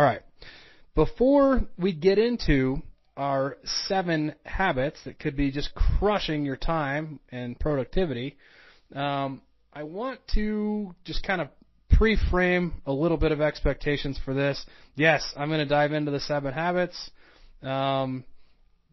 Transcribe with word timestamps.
All 0.00 0.06
right. 0.06 0.22
Before 0.94 1.60
we 1.76 1.92
get 1.92 2.18
into 2.18 2.78
our 3.18 3.58
seven 3.86 4.34
habits 4.46 4.98
that 5.04 5.18
could 5.18 5.36
be 5.36 5.50
just 5.50 5.74
crushing 5.74 6.42
your 6.42 6.56
time 6.56 7.20
and 7.28 7.60
productivity, 7.60 8.38
um, 8.94 9.42
I 9.74 9.82
want 9.82 10.20
to 10.36 10.94
just 11.04 11.22
kind 11.22 11.42
of 11.42 11.48
pre-frame 11.90 12.80
a 12.86 12.92
little 12.94 13.18
bit 13.18 13.30
of 13.30 13.42
expectations 13.42 14.18
for 14.24 14.32
this. 14.32 14.64
Yes, 14.94 15.34
I'm 15.36 15.48
going 15.48 15.60
to 15.60 15.66
dive 15.66 15.92
into 15.92 16.10
the 16.10 16.20
seven 16.20 16.54
habits, 16.54 17.10
um, 17.62 18.24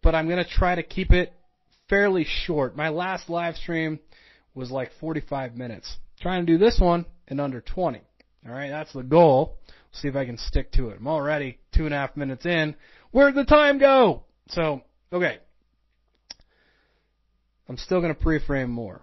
but 0.03 0.13
I'm 0.13 0.27
going 0.27 0.43
to 0.43 0.51
try 0.51 0.75
to 0.75 0.83
keep 0.83 1.13
it 1.13 1.31
fairly 1.87 2.25
short. 2.27 2.75
My 2.75 2.89
last 2.89 3.29
live 3.29 3.55
stream 3.55 3.99
was 4.53 4.71
like 4.71 4.91
45 4.99 5.55
minutes. 5.55 5.95
Trying 6.19 6.45
to 6.45 6.51
do 6.51 6.57
this 6.57 6.81
one 6.81 7.05
in 7.29 7.39
under 7.39 7.61
20. 7.61 8.01
All 8.45 8.51
right, 8.51 8.69
that's 8.69 8.91
the 8.91 9.03
goal. 9.03 9.57
See 10.01 10.07
if 10.07 10.15
I 10.15 10.25
can 10.25 10.37
stick 10.37 10.71
to 10.73 10.89
it. 10.89 10.97
I'm 10.99 11.07
already 11.07 11.57
two 11.73 11.85
and 11.85 11.93
a 11.93 11.97
half 11.97 12.15
minutes 12.15 12.45
in. 12.45 12.75
Where'd 13.11 13.35
the 13.35 13.45
time 13.45 13.79
go? 13.79 14.23
So, 14.49 14.81
okay. 15.11 15.39
I'm 17.67 17.77
still 17.77 17.99
going 17.99 18.13
to 18.13 18.19
pre-frame 18.19 18.69
more. 18.69 19.01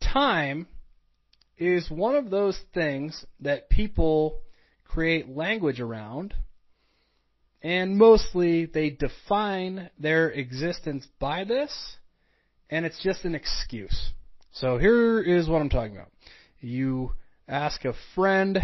Time 0.00 0.66
is 1.58 1.90
one 1.90 2.14
of 2.14 2.30
those 2.30 2.58
things 2.74 3.24
that 3.40 3.70
people 3.70 4.40
create 4.84 5.28
language 5.28 5.80
around, 5.80 6.34
and 7.62 7.96
mostly 7.96 8.66
they 8.66 8.90
define 8.90 9.90
their 9.98 10.30
existence 10.30 11.06
by 11.18 11.44
this, 11.44 11.96
and 12.70 12.84
it's 12.84 13.02
just 13.02 13.24
an 13.24 13.34
excuse. 13.34 14.10
So 14.52 14.78
here 14.78 15.20
is 15.20 15.48
what 15.48 15.60
I'm 15.60 15.70
talking 15.70 15.96
about. 15.96 16.10
You 16.60 17.14
ask 17.48 17.84
a 17.84 17.94
friend 18.14 18.58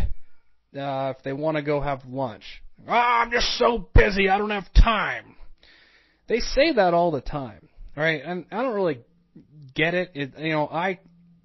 uh, 0.76 1.14
if 1.16 1.22
they 1.22 1.32
want 1.32 1.56
to 1.56 1.62
go 1.62 1.80
have 1.80 2.04
lunch. 2.06 2.44
Oh, 2.88 2.92
I'm 2.92 3.30
just 3.30 3.58
so 3.58 3.88
busy, 3.94 4.28
I 4.28 4.38
don't 4.38 4.50
have 4.50 4.72
time. 4.74 5.36
They 6.28 6.40
say 6.40 6.72
that 6.72 6.94
all 6.94 7.10
the 7.10 7.20
time, 7.20 7.68
right? 7.96 8.22
And 8.24 8.46
I 8.50 8.62
don't 8.62 8.74
really 8.74 9.00
get 9.74 9.94
it. 9.94 10.10
it 10.14 10.32
you 10.38 10.52
know, 10.52 10.66
I 10.66 11.00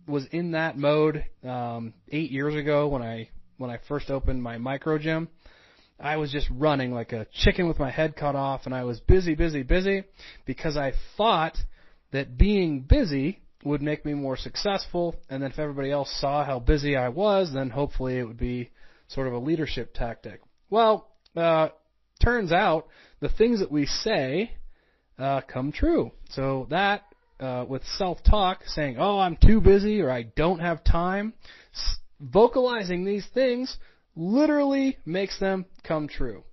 was 0.08 0.25
in 0.31 0.52
that 0.52 0.78
mode 0.78 1.25
um, 1.44 1.94
eight 2.09 2.31
years 2.31 2.55
ago 2.55 2.88
when 2.88 3.02
I 3.02 3.30
when 3.58 3.70
I 3.70 3.80
first 3.88 4.09
opened 4.09 4.42
my 4.42 4.58
micro 4.58 4.98
gym. 4.98 5.30
I 6.00 6.17
was 6.17 6.31
just 6.31 6.48
running 6.52 6.94
like 6.94 7.11
a 7.11 7.25
chicken 7.33 7.67
with 7.67 7.80
my 7.80 7.89
head 7.89 8.16
cut 8.16 8.36
off, 8.36 8.61
and 8.66 8.73
I 8.73 8.83
was 8.83 9.00
busy, 9.00 9.33
busy, 9.33 9.64
busy 9.64 10.03
because 10.45 10.78
I 10.78 10.94
thought 11.17 11.58
that 12.11 12.38
being 12.38 12.81
busy 12.81 13.39
would 13.64 13.81
make 13.81 14.05
me 14.05 14.14
more 14.14 14.38
successful, 14.38 15.16
and 15.30 15.42
then 15.42 15.52
if 15.52 15.59
everybody 15.59 15.92
else 15.92 16.16
saw 16.22 16.45
how 16.45 16.59
busy 16.59 16.95
I 16.95 17.09
was, 17.09 17.52
then 17.53 17.72
hopefully 17.72 18.20
it 18.20 18.23
would 18.23 18.38
be 18.38 18.70
sort 19.08 19.27
of 19.27 19.33
a 19.33 19.39
leadership 19.39 19.94
tactic. 19.94 20.41
Well, 20.69 21.08
uh, 21.36 21.69
turns 22.23 22.52
out 22.52 22.88
the 23.19 23.30
things 23.30 23.59
that 23.59 23.72
we 23.72 23.86
say 23.86 24.52
uh, 25.17 25.41
come 25.41 25.72
true. 25.72 26.11
So 26.30 26.67
that 26.69 27.03
uh, 27.39 27.66
with 27.67 27.83
self-talk, 27.97 28.64
saying, 28.66 28.97
"Oh, 28.99 29.19
I'm 29.19 29.38
too 29.38 29.61
busy" 29.61 30.02
or 30.02 30.11
"I 30.11 30.23
don't 30.23 30.59
have 30.59 30.83
time," 30.83 31.33
s- 31.73 31.97
vocalizing 32.19 33.05
these 33.05 33.25
things 33.33 33.77
literally 34.16 34.97
makes 35.05 35.39
them 35.39 35.66
come 35.83 36.08
true. 36.08 36.44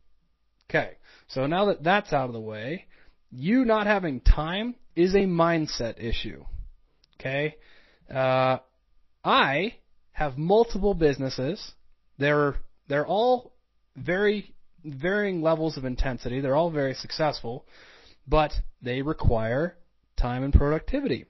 Okay, 0.68 0.92
so 1.28 1.46
now 1.46 1.66
that 1.66 1.82
that's 1.82 2.12
out 2.12 2.28
of 2.28 2.34
the 2.34 2.40
way, 2.40 2.86
you 3.30 3.64
not 3.64 3.86
having 3.86 4.20
time 4.20 4.74
is 4.94 5.14
a 5.14 5.18
mindset 5.26 6.02
issue. 6.02 6.44
Okay, 7.18 7.56
uh, 8.14 8.58
I 9.24 9.74
have 10.12 10.36
multiple 10.36 10.94
businesses. 10.94 11.72
They're 12.18 12.56
they're 12.88 13.06
all 13.06 13.52
very 13.96 14.54
varying 14.84 15.42
levels 15.42 15.76
of 15.76 15.84
intensity. 15.84 16.40
They're 16.40 16.56
all 16.56 16.70
very 16.70 16.94
successful, 16.94 17.66
but 18.26 18.52
they 18.82 19.02
require 19.02 19.76
time 20.16 20.44
and 20.44 20.52
productivity. 20.52 21.26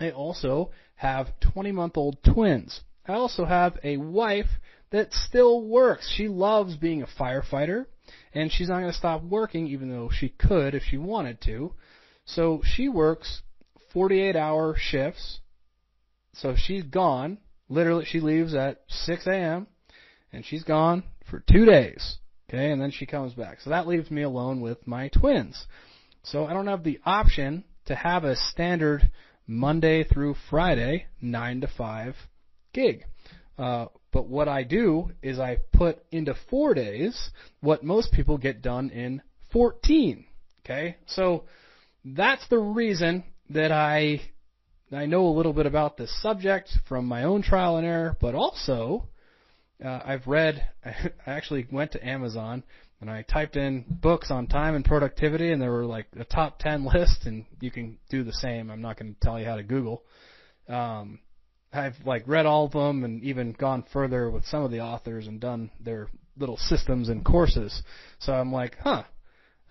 I 0.00 0.10
also 0.10 0.72
have 0.96 1.38
20 1.40 1.72
month 1.72 1.96
old 1.96 2.22
twins. 2.24 2.80
I 3.06 3.14
also 3.14 3.44
have 3.44 3.78
a 3.84 3.96
wife 3.96 4.48
that 4.90 5.12
still 5.12 5.62
works. 5.62 6.10
She 6.14 6.28
loves 6.28 6.76
being 6.76 7.02
a 7.02 7.06
firefighter, 7.06 7.86
and 8.32 8.50
she's 8.50 8.68
not 8.68 8.80
going 8.80 8.92
to 8.92 8.98
stop 8.98 9.22
working 9.22 9.66
even 9.68 9.90
though 9.90 10.10
she 10.10 10.28
could 10.28 10.74
if 10.74 10.82
she 10.84 10.96
wanted 10.96 11.40
to. 11.42 11.74
So 12.24 12.62
she 12.64 12.88
works 12.88 13.42
48 13.92 14.36
hour 14.36 14.74
shifts. 14.76 15.40
So 16.34 16.54
she's 16.56 16.84
gone. 16.84 17.38
Literally, 17.68 18.04
she 18.04 18.20
leaves 18.20 18.54
at 18.54 18.82
6 18.88 19.26
a.m. 19.26 19.66
and 20.34 20.44
she's 20.44 20.64
gone 20.64 21.04
for 21.30 21.42
two 21.50 21.64
days. 21.64 22.18
Okay, 22.48 22.70
and 22.70 22.80
then 22.80 22.90
she 22.90 23.06
comes 23.06 23.32
back. 23.32 23.60
So 23.60 23.70
that 23.70 23.86
leaves 23.86 24.10
me 24.10 24.22
alone 24.22 24.60
with 24.60 24.86
my 24.86 25.08
twins. 25.08 25.66
So 26.22 26.44
I 26.44 26.52
don't 26.52 26.66
have 26.66 26.84
the 26.84 27.00
option 27.04 27.64
to 27.86 27.94
have 27.94 28.24
a 28.24 28.36
standard 28.36 29.10
Monday 29.46 30.04
through 30.04 30.36
Friday, 30.50 31.06
9 31.20 31.62
to 31.62 31.68
5 31.68 32.14
gig. 32.72 33.04
Uh, 33.58 33.86
but 34.12 34.28
what 34.28 34.48
I 34.48 34.62
do 34.62 35.10
is 35.22 35.38
I 35.38 35.58
put 35.72 35.98
into 36.10 36.34
four 36.50 36.74
days 36.74 37.30
what 37.60 37.84
most 37.84 38.12
people 38.12 38.38
get 38.38 38.62
done 38.62 38.90
in 38.90 39.22
14. 39.52 40.24
Okay? 40.64 40.96
So 41.06 41.44
that's 42.04 42.46
the 42.48 42.58
reason 42.58 43.24
that 43.50 43.72
I 43.72 44.20
I 44.92 45.06
know 45.06 45.26
a 45.26 45.36
little 45.36 45.52
bit 45.52 45.66
about 45.66 45.96
this 45.96 46.22
subject 46.22 46.70
from 46.88 47.06
my 47.06 47.24
own 47.24 47.42
trial 47.42 47.78
and 47.78 47.86
error, 47.86 48.16
but 48.20 48.34
also 48.34 49.08
uh, 49.82 50.00
I've 50.04 50.26
read. 50.26 50.68
I 50.84 51.10
actually 51.26 51.66
went 51.70 51.92
to 51.92 52.06
Amazon 52.06 52.62
and 53.00 53.10
I 53.10 53.22
typed 53.22 53.56
in 53.56 53.84
books 53.88 54.30
on 54.30 54.46
time 54.46 54.74
and 54.74 54.84
productivity, 54.84 55.52
and 55.52 55.60
there 55.60 55.70
were 55.70 55.84
like 55.84 56.06
a 56.18 56.24
top 56.24 56.58
ten 56.58 56.84
list, 56.94 57.26
and 57.26 57.44
you 57.60 57.70
can 57.70 57.98
do 58.08 58.24
the 58.24 58.32
same. 58.32 58.70
I'm 58.70 58.80
not 58.80 58.98
going 58.98 59.14
to 59.14 59.20
tell 59.20 59.38
you 59.38 59.46
how 59.46 59.56
to 59.56 59.62
Google. 59.62 60.04
Um, 60.68 61.18
I've 61.72 61.96
like 62.06 62.22
read 62.26 62.46
all 62.46 62.66
of 62.66 62.72
them 62.72 63.04
and 63.04 63.22
even 63.24 63.52
gone 63.52 63.84
further 63.92 64.30
with 64.30 64.46
some 64.46 64.62
of 64.62 64.70
the 64.70 64.80
authors 64.80 65.26
and 65.26 65.40
done 65.40 65.70
their 65.80 66.08
little 66.38 66.56
systems 66.56 67.08
and 67.08 67.24
courses. 67.24 67.82
So 68.20 68.32
I'm 68.32 68.52
like, 68.52 68.78
huh, 68.80 69.02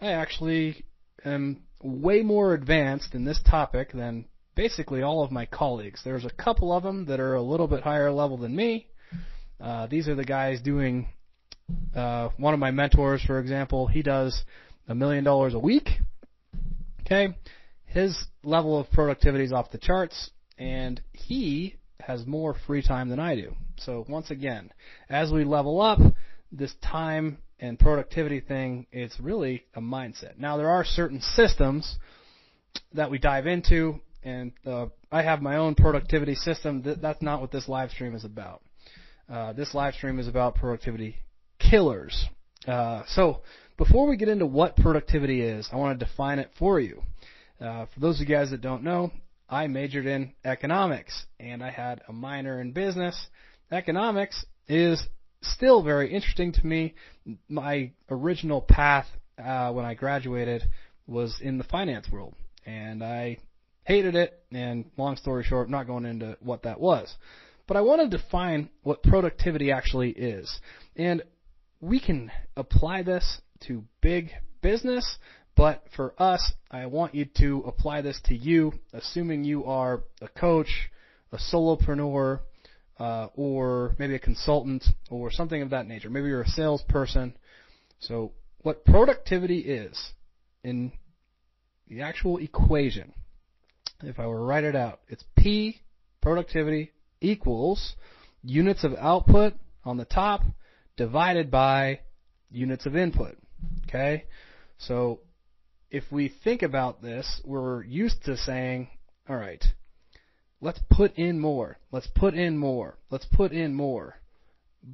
I 0.02 0.12
actually 0.12 0.86
am 1.26 1.64
way 1.82 2.22
more 2.22 2.54
advanced 2.54 3.16
in 3.16 3.26
this 3.26 3.42
topic 3.50 3.94
than 3.94 4.26
basically 4.56 5.02
all 5.02 5.24
of 5.24 5.32
my 5.32 5.46
colleagues. 5.46 6.02
There's 6.04 6.26
a 6.26 6.30
couple 6.30 6.72
of 6.72 6.84
them 6.84 7.06
that 7.06 7.20
are 7.20 7.36
a 7.36 7.42
little 7.42 7.68
bit 7.68 7.84
higher 7.84 8.12
level 8.12 8.38
than 8.38 8.56
me. 8.56 8.88
Uh, 9.64 9.88
these 9.88 10.10
are 10.10 10.16
the 10.16 10.26
guys 10.26 10.62
doing 10.62 11.08
uh, 11.96 12.28
one 12.36 12.54
of 12.54 12.60
my 12.60 12.70
mentors, 12.70 13.24
for 13.24 13.40
example, 13.40 13.88
he 13.88 14.02
does 14.02 14.44
a 14.90 14.94
million 14.96 15.24
dollars 15.24 15.54
a 15.54 15.60
week. 15.60 15.88
Okay, 17.02 17.30
his 17.86 18.26
level 18.44 18.78
of 18.78 18.92
productivity 18.92 19.46
is 19.46 19.54
off 19.54 19.72
the 19.72 19.78
charts, 19.78 20.32
and 20.58 21.02
he 21.14 21.76
has 22.02 22.28
more 22.28 22.56
free 22.68 22.82
time 22.82 23.08
than 23.08 23.20
I 23.20 23.36
do. 23.36 23.56
So 23.78 24.06
once 24.10 24.32
again, 24.32 24.70
as 25.10 25.32
we 25.32 25.46
level 25.46 25.80
up, 25.82 26.00
this 26.52 26.74
time 26.82 27.38
and 27.58 27.80
productivity 27.80 28.42
thing, 28.42 28.86
it's 28.92 29.18
really 29.18 29.64
a 29.76 29.82
mindset. 29.82 30.38
Now 30.38 30.58
there 30.58 30.70
are 30.70 30.84
certain 30.84 31.22
systems 31.22 31.98
that 32.94 33.10
we 33.10 33.18
dive 33.18 33.48
into, 33.48 34.02
and 34.24 34.52
uh, 34.66 34.88
I 35.10 35.22
have 35.22 35.42
my 35.42 35.56
own 35.56 35.76
productivity 35.76 36.36
system. 36.36 36.84
That's 37.02 37.22
not 37.22 37.40
what 37.40 37.52
this 37.52 37.70
live 37.70 37.92
stream 37.92 38.14
is 38.14 38.26
about. 38.26 38.62
Uh, 39.30 39.54
this 39.54 39.74
live 39.74 39.94
stream 39.94 40.20
is 40.20 40.28
about 40.28 40.56
productivity 40.56 41.16
killers. 41.60 42.26
Uh, 42.68 43.04
so 43.08 43.42
before 43.78 44.08
we 44.08 44.18
get 44.18 44.30
into 44.30 44.46
what 44.46 44.76
productivity 44.76 45.42
is, 45.42 45.68
I 45.72 45.78
want 45.78 46.00
to 46.00 46.06
define 46.06 46.40
it 46.40 46.52
for 46.58 46.80
you. 46.80 47.02
Uh, 47.60 47.86
for 47.94 48.00
those 48.00 48.20
of 48.20 48.28
you 48.28 48.36
guys 48.36 48.52
that 48.52 48.62
don't 48.62 48.84
know, 48.84 49.12
I 49.50 49.68
majored 49.68 50.06
in 50.06 50.34
economics 50.44 51.26
and 51.40 51.64
I 51.64 51.70
had 51.70 52.02
a 52.08 52.14
minor 52.14 52.60
in 52.60 52.72
business. 52.72 53.28
Economics 53.72 54.46
is 54.68 55.06
still 55.42 55.84
very 55.84 56.14
interesting 56.14 56.52
to 56.54 56.66
me. 56.66 56.96
My 57.48 57.92
original 58.10 58.62
path 58.62 59.06
uh, 59.44 59.72
when 59.72 59.86
I 59.86 59.94
graduated 59.94 60.64
was 61.08 61.38
in 61.42 61.58
the 61.58 61.64
finance 61.66 62.10
world, 62.12 62.36
and 62.66 63.04
I 63.04 63.38
hated 63.84 64.16
it. 64.16 64.42
And 64.52 64.86
long 64.98 65.16
story 65.18 65.44
short, 65.44 65.68
I'm 65.68 65.72
not 65.72 65.88
going 65.88 66.06
into 66.06 66.38
what 66.40 66.64
that 66.64 66.80
was. 66.80 67.14
But 67.68 67.78
I 67.78 67.82
want 67.82 68.02
to 68.02 68.18
define 68.18 68.70
what 68.82 69.04
productivity 69.04 69.72
actually 69.72 70.10
is. 70.10 70.60
And 70.96 71.24
we 71.80 72.00
can 72.00 72.32
apply 72.58 73.04
this 73.04 73.42
to 73.68 73.84
big 74.02 74.32
business, 74.62 75.18
but 75.56 75.84
for 75.96 76.14
us, 76.22 76.54
I 76.72 76.88
want 76.88 77.16
you 77.16 77.26
to 77.38 77.64
apply 77.68 78.02
this 78.02 78.20
to 78.26 78.36
you, 78.36 78.74
assuming 78.92 79.44
you 79.44 79.66
are 79.66 80.04
a 80.22 80.28
coach, 80.28 80.90
a 81.32 81.38
solopreneur, 81.38 82.40
uh, 83.00 83.28
or 83.36 83.96
maybe 83.98 84.16
a 84.16 84.20
consultant, 84.20 84.84
or 85.10 85.32
something 85.32 85.62
of 85.62 85.72
that 85.72 85.88
nature. 85.88 86.10
Maybe 86.10 86.28
you're 86.28 86.42
a 86.42 86.48
salesperson. 86.48 87.36
So, 88.00 88.34
what 88.60 88.86
productivity 88.86 89.60
is 89.60 90.12
in 90.64 90.94
the 91.88 92.02
actual 92.02 92.38
equation, 92.38 93.14
if 94.02 94.20
I 94.20 94.28
were 94.28 94.38
to 94.38 94.44
write 94.44 94.64
it 94.64 94.76
out, 94.76 95.00
it's 95.08 95.24
P 95.38 95.82
productivity 96.22 96.92
equals 97.24 97.96
units 98.44 98.84
of 98.84 98.94
output 98.96 99.54
on 99.84 99.98
the 99.98 100.06
top 100.06 100.44
divided 100.98 101.50
by 101.50 102.00
units 102.52 102.86
of 102.86 102.96
input. 102.96 103.38
Okay? 103.88 104.26
So 104.78 105.22
if 105.90 106.04
we 106.12 106.34
think 106.44 106.62
about 106.62 107.02
this, 107.02 107.42
we're 107.46 107.84
used 107.84 108.24
to 108.26 108.38
saying, 108.38 108.90
all 109.30 109.38
right, 109.38 109.64
let's 110.62 110.80
put 110.90 111.16
in 111.18 111.40
more, 111.40 111.78
let's 111.92 112.08
put 112.08 112.34
in 112.34 112.58
more, 112.58 112.98
let's 113.10 113.26
put 113.26 113.52
in 113.52 113.74
more. 113.74 114.16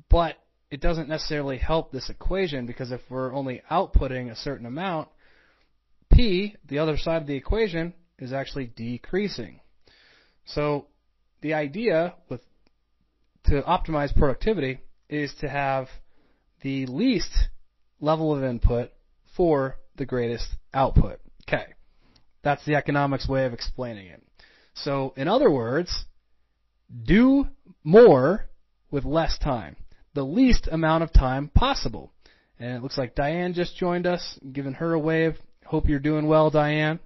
But 0.09 0.35
it 0.69 0.81
doesn't 0.81 1.09
necessarily 1.09 1.57
help 1.57 1.91
this 1.91 2.09
equation 2.09 2.65
because 2.65 2.91
if 2.91 3.01
we're 3.09 3.33
only 3.33 3.61
outputting 3.71 4.29
a 4.29 4.35
certain 4.35 4.65
amount, 4.65 5.09
P, 6.11 6.55
the 6.67 6.79
other 6.79 6.97
side 6.97 7.21
of 7.21 7.27
the 7.27 7.35
equation, 7.35 7.93
is 8.19 8.33
actually 8.33 8.71
decreasing. 8.75 9.61
So 10.45 10.87
the 11.41 11.53
idea 11.53 12.15
with 12.29 12.41
to 13.45 13.61
optimize 13.61 14.15
productivity 14.15 14.81
is 15.09 15.33
to 15.39 15.49
have 15.49 15.87
the 16.61 16.85
least 16.85 17.31
level 17.99 18.35
of 18.35 18.43
input 18.43 18.91
for 19.35 19.77
the 19.95 20.05
greatest 20.05 20.47
output. 20.73 21.19
Okay. 21.47 21.65
That's 22.43 22.63
the 22.65 22.75
economics 22.75 23.27
way 23.27 23.45
of 23.45 23.53
explaining 23.53 24.07
it. 24.07 24.23
So, 24.73 25.13
in 25.17 25.27
other 25.27 25.51
words, 25.51 26.05
do 27.03 27.47
more 27.83 28.47
with 28.91 29.03
less 29.03 29.37
time. 29.37 29.75
The 30.13 30.23
least 30.23 30.67
amount 30.71 31.03
of 31.03 31.13
time 31.13 31.49
possible. 31.53 32.13
And 32.59 32.77
it 32.77 32.83
looks 32.83 32.97
like 32.97 33.15
Diane 33.15 33.53
just 33.53 33.77
joined 33.77 34.05
us, 34.05 34.39
giving 34.51 34.73
her 34.73 34.93
a 34.93 34.99
wave. 34.99 35.37
Hope 35.65 35.87
you're 35.87 35.99
doing 35.99 36.27
well, 36.27 36.49
Diane. 36.49 36.99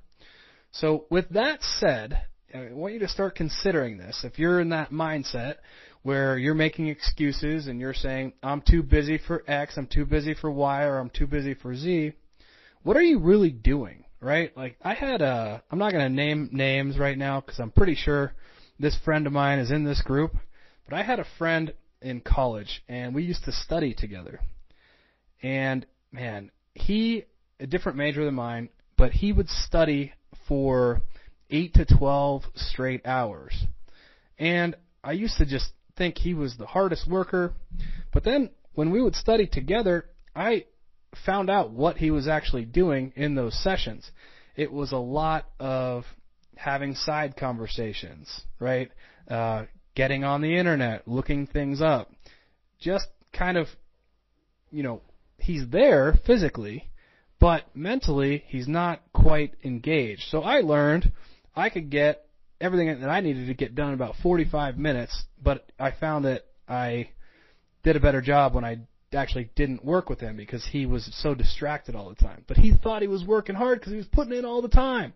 So, 0.72 1.06
with 1.10 1.30
that 1.30 1.62
said, 1.62 2.22
I 2.54 2.72
want 2.72 2.94
you 2.94 3.00
to 3.00 3.08
start 3.08 3.34
considering 3.34 3.98
this. 3.98 4.24
If 4.24 4.38
you're 4.38 4.60
in 4.60 4.70
that 4.70 4.92
mindset 4.92 5.56
where 6.04 6.38
you're 6.38 6.54
making 6.54 6.88
excuses 6.88 7.66
and 7.66 7.80
you're 7.80 7.96
saying, 7.96 8.34
I'm 8.44 8.62
too 8.62 8.84
busy 8.84 9.18
for 9.18 9.44
X, 9.48 9.76
I'm 9.76 9.88
too 9.88 10.06
busy 10.06 10.36
for 10.36 10.52
Y, 10.52 10.84
or 10.84 11.00
I'm 11.00 11.10
too 11.10 11.26
busy 11.26 11.56
for 11.56 11.76
Z, 11.76 12.14
what 12.84 12.96
are 12.96 13.02
you 13.02 13.18
really 13.18 13.50
doing, 13.50 14.06
right? 14.22 14.56
Like, 14.56 14.78
I 14.84 14.94
had 14.94 15.24
a, 15.24 15.64
I'm 15.72 15.80
not 15.80 15.94
to 15.94 16.10
name 16.10 16.50
names 16.52 17.00
right 17.00 17.18
now 17.18 17.42
because 17.42 17.60
I'm 17.60 17.72
pretty 17.72 17.96
sure 17.96 18.34
this 18.80 18.96
friend 19.04 19.26
of 19.26 19.34
mine 19.34 19.58
is 19.58 19.72
in 19.72 19.84
this 19.84 20.04
group, 20.04 20.36
but 20.88 20.96
I 20.96 21.02
had 21.02 21.20
a 21.20 21.26
friend 21.40 21.74
in 22.04 22.22
college 22.22 22.84
and 22.88 23.16
we 23.16 23.24
used 23.24 23.46
to 23.46 23.52
study 23.52 23.96
together. 23.96 24.40
And 25.42 25.88
man, 26.12 26.52
he, 26.76 27.26
a 27.60 27.66
different 27.66 27.98
major 27.98 28.24
than 28.24 28.36
mine, 28.36 28.70
but 28.96 29.12
he 29.12 29.34
would 29.34 29.50
study 29.50 30.14
for 30.48 31.02
8 31.54 31.74
to 31.76 31.86
12 31.86 32.44
straight 32.56 33.06
hours. 33.06 33.56
And 34.40 34.76
I 35.04 35.12
used 35.14 35.38
to 35.38 35.46
just 35.46 35.72
think 35.96 36.18
he 36.18 36.34
was 36.34 36.58
the 36.58 36.66
hardest 36.66 37.08
worker. 37.08 37.54
But 38.12 38.24
then 38.24 38.50
when 38.74 38.92
we 38.92 39.02
would 39.02 39.16
study 39.16 39.46
together, 39.48 40.06
I 40.36 40.66
found 41.26 41.50
out 41.50 41.72
what 41.72 41.98
he 41.98 42.10
was 42.10 42.28
actually 42.28 42.66
doing 42.66 43.14
in 43.16 43.36
those 43.36 43.56
sessions. 43.64 44.10
It 44.56 44.72
was 44.72 44.92
a 44.92 44.98
lot 44.98 45.46
of 45.60 46.06
having 46.56 46.96
side 46.96 47.36
conversations, 47.38 48.42
right? 48.60 48.90
Uh, 49.28 49.66
getting 49.96 50.24
on 50.24 50.42
the 50.42 50.58
internet, 50.58 51.08
looking 51.08 51.46
things 51.46 51.82
up. 51.82 52.12
Just 52.80 53.08
kind 53.32 53.58
of, 53.58 53.68
you 54.72 54.82
know, 54.82 55.02
he's 55.38 55.68
there 55.70 56.16
physically, 56.26 56.90
but 57.40 57.64
mentally 57.76 58.44
he's 58.48 58.68
not 58.68 59.02
quite 59.14 59.54
engaged. 59.64 60.24
So 60.30 60.42
I 60.42 60.62
learned 60.62 61.12
I 61.56 61.70
could 61.70 61.90
get 61.90 62.26
everything 62.60 63.00
that 63.02 63.10
I 63.10 63.22
needed 63.22 63.48
to 63.48 63.54
get 63.54 63.76
done 63.76 63.90
in 63.90 63.94
about 63.94 64.16
45 64.24 64.78
minutes, 64.78 65.24
but 65.42 65.72
I 65.80 65.92
found 65.92 66.26
that 66.26 66.46
I 66.68 67.10
did 67.84 67.96
a 67.96 68.00
better 68.00 68.22
job 68.22 68.56
when 68.56 68.64
I 68.64 68.80
actually 69.14 69.50
didn't 69.56 69.86
work 69.86 70.10
with 70.10 70.20
him 70.20 70.38
because 70.38 70.66
he 70.66 70.86
was 70.86 71.08
so 71.22 71.36
distracted 71.36 71.96
all 71.96 72.10
the 72.10 72.16
time. 72.16 72.44
But 72.48 72.58
he 72.58 72.74
thought 72.74 73.02
he 73.02 73.08
was 73.08 73.24
working 73.24 73.56
hard 73.56 73.80
because 73.80 73.92
he 73.92 73.98
was 73.98 74.08
putting 74.08 74.34
in 74.34 74.46
all 74.46 74.62
the 74.62 74.70
time. 74.70 75.14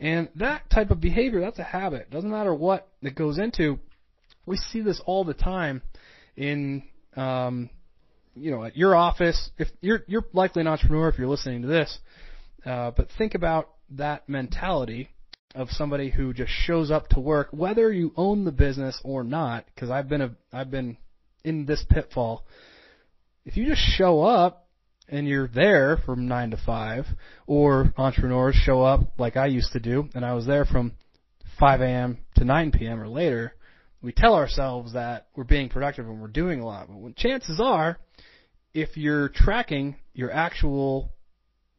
And 0.00 0.28
that 0.36 0.70
type 0.70 0.90
of 0.90 1.00
behavior, 1.00 1.40
that's 1.40 1.58
a 1.58 1.64
habit. 1.64 2.10
Doesn't 2.10 2.30
matter 2.30 2.54
what 2.54 2.88
it 3.02 3.14
goes 3.14 3.38
into. 3.38 3.78
We 4.46 4.56
see 4.56 4.80
this 4.80 5.00
all 5.04 5.24
the 5.24 5.34
time 5.34 5.82
in, 6.36 6.84
um, 7.16 7.68
you 8.34 8.50
know, 8.50 8.64
at 8.64 8.76
your 8.76 8.94
office. 8.94 9.50
If 9.58 9.68
you're 9.80 10.04
you're 10.06 10.24
likely 10.32 10.60
an 10.60 10.68
entrepreneur 10.68 11.08
if 11.08 11.18
you're 11.18 11.28
listening 11.28 11.62
to 11.62 11.68
this, 11.68 11.98
uh, 12.64 12.92
but 12.92 13.08
think 13.18 13.34
about 13.34 13.70
that 13.90 14.28
mentality 14.28 15.10
of 15.54 15.70
somebody 15.70 16.10
who 16.10 16.32
just 16.32 16.52
shows 16.52 16.90
up 16.90 17.08
to 17.08 17.20
work, 17.20 17.48
whether 17.50 17.92
you 17.92 18.12
own 18.16 18.44
the 18.44 18.52
business 18.52 19.00
or 19.04 19.24
not. 19.24 19.64
Because 19.74 19.90
I've 19.90 20.08
been 20.08 20.20
a, 20.20 20.30
I've 20.52 20.70
been 20.70 20.96
in 21.44 21.66
this 21.66 21.84
pitfall. 21.88 22.44
If 23.44 23.56
you 23.56 23.66
just 23.66 23.82
show 23.96 24.22
up 24.22 24.68
and 25.08 25.26
you're 25.26 25.48
there 25.48 25.96
from 26.04 26.28
nine 26.28 26.50
to 26.50 26.58
five, 26.58 27.06
or 27.46 27.94
entrepreneurs 27.96 28.54
show 28.54 28.82
up 28.82 29.12
like 29.18 29.36
I 29.36 29.46
used 29.46 29.72
to 29.72 29.80
do, 29.80 30.08
and 30.14 30.24
I 30.24 30.34
was 30.34 30.46
there 30.46 30.66
from 30.66 30.92
5 31.58 31.80
a.m. 31.80 32.18
to 32.36 32.44
9 32.44 32.72
p.m. 32.72 33.00
or 33.00 33.08
later. 33.08 33.54
We 34.00 34.12
tell 34.12 34.34
ourselves 34.34 34.92
that 34.92 35.26
we're 35.34 35.44
being 35.44 35.70
productive 35.70 36.06
and 36.06 36.20
we're 36.20 36.28
doing 36.28 36.60
a 36.60 36.66
lot, 36.66 36.86
but 36.88 36.98
when 36.98 37.14
chances 37.14 37.58
are, 37.60 37.98
if 38.72 38.96
you're 38.96 39.28
tracking 39.28 39.96
your 40.14 40.30
actual 40.30 41.12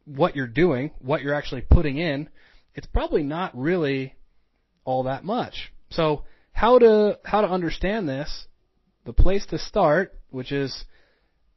what 0.05 0.35
you're 0.35 0.47
doing, 0.47 0.91
what 0.99 1.21
you're 1.21 1.35
actually 1.35 1.61
putting 1.61 1.97
in, 1.97 2.29
it's 2.79 2.87
probably 2.87 3.23
not 3.23 3.51
really 3.57 4.15
all 4.85 5.03
that 5.03 5.25
much. 5.25 5.73
So 5.89 6.23
how 6.53 6.79
to 6.79 7.19
how 7.25 7.41
to 7.41 7.49
understand 7.49 8.07
this? 8.07 8.47
The 9.03 9.11
place 9.11 9.45
to 9.47 9.59
start, 9.59 10.17
which 10.29 10.53
is 10.53 10.85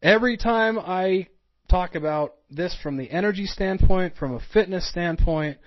every 0.03 0.37
time 0.37 0.81
I 0.81 1.29
talk 1.71 1.95
about 1.95 2.35
this 2.51 2.77
from 2.83 2.97
the 2.97 3.09
energy 3.09 3.47
standpoint, 3.47 4.17
from 4.17 4.35
a 4.35 4.41
fitness 4.53 4.89
standpoint, 4.91 5.59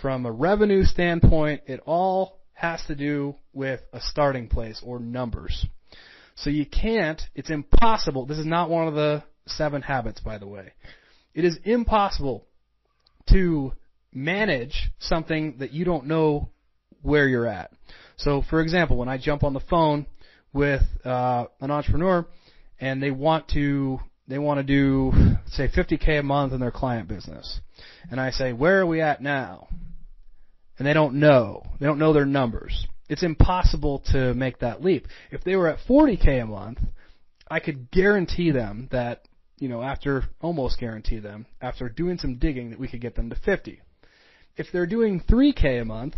from 0.00 0.26
a 0.26 0.30
revenue 0.30 0.84
standpoint, 0.84 1.62
it 1.66 1.80
all 1.84 2.38
has 2.52 2.80
to 2.86 2.94
do 2.94 3.34
with 3.52 3.80
a 3.92 4.00
starting 4.00 4.46
place 4.46 4.80
or 4.80 5.00
numbers. 5.00 5.66
So 6.36 6.50
you 6.50 6.66
can't, 6.66 7.20
it's 7.34 7.50
impossible. 7.50 8.26
This 8.26 8.38
is 8.38 8.46
not 8.46 8.70
one 8.70 8.86
of 8.86 8.94
the 8.94 9.24
seven 9.46 9.82
habits, 9.82 10.20
by 10.20 10.38
the 10.38 10.46
way. 10.46 10.72
It 11.34 11.44
is 11.44 11.58
impossible 11.64 12.46
to 13.30 13.72
manage 14.12 14.90
something 14.98 15.56
that 15.58 15.72
you 15.72 15.84
don't 15.84 16.06
know 16.06 16.50
where 17.02 17.28
you're 17.28 17.46
at. 17.46 17.70
So, 18.16 18.42
for 18.48 18.60
example, 18.60 18.96
when 18.96 19.08
I 19.08 19.18
jump 19.18 19.42
on 19.44 19.54
the 19.54 19.60
phone 19.60 20.06
with 20.52 20.82
uh, 21.04 21.46
an 21.60 21.70
entrepreneur 21.70 22.26
and 22.80 23.02
they 23.02 23.10
want 23.10 23.48
to 23.48 24.00
they 24.26 24.38
want 24.38 24.58
to 24.58 24.62
do 24.64 25.12
say 25.48 25.68
50k 25.68 26.20
a 26.20 26.22
month 26.22 26.52
in 26.52 26.60
their 26.60 26.70
client 26.70 27.08
business, 27.08 27.60
and 28.10 28.20
I 28.20 28.30
say, 28.30 28.52
"Where 28.52 28.80
are 28.80 28.86
we 28.86 29.00
at 29.00 29.22
now?" 29.22 29.68
and 30.78 30.86
they 30.86 30.94
don't 30.94 31.16
know, 31.16 31.62
they 31.78 31.84
don't 31.84 31.98
know 31.98 32.14
their 32.14 32.24
numbers. 32.24 32.86
It's 33.10 33.22
impossible 33.22 34.02
to 34.12 34.32
make 34.32 34.60
that 34.60 34.82
leap. 34.82 35.06
If 35.30 35.44
they 35.44 35.54
were 35.54 35.68
at 35.68 35.78
40k 35.86 36.42
a 36.42 36.46
month, 36.46 36.78
I 37.50 37.60
could 37.60 37.90
guarantee 37.90 38.50
them 38.50 38.88
that 38.90 39.28
you 39.58 39.68
know 39.68 39.82
after 39.82 40.24
almost 40.40 40.80
guarantee 40.80 41.18
them 41.18 41.46
after 41.60 41.88
doing 41.88 42.18
some 42.18 42.36
digging 42.36 42.70
that 42.70 42.78
we 42.78 42.88
could 42.88 43.00
get 43.00 43.14
them 43.14 43.30
to 43.30 43.36
50 43.36 43.82
if 44.56 44.66
they're 44.72 44.86
doing 44.86 45.20
3K 45.20 45.82
a 45.82 45.84
month, 45.84 46.14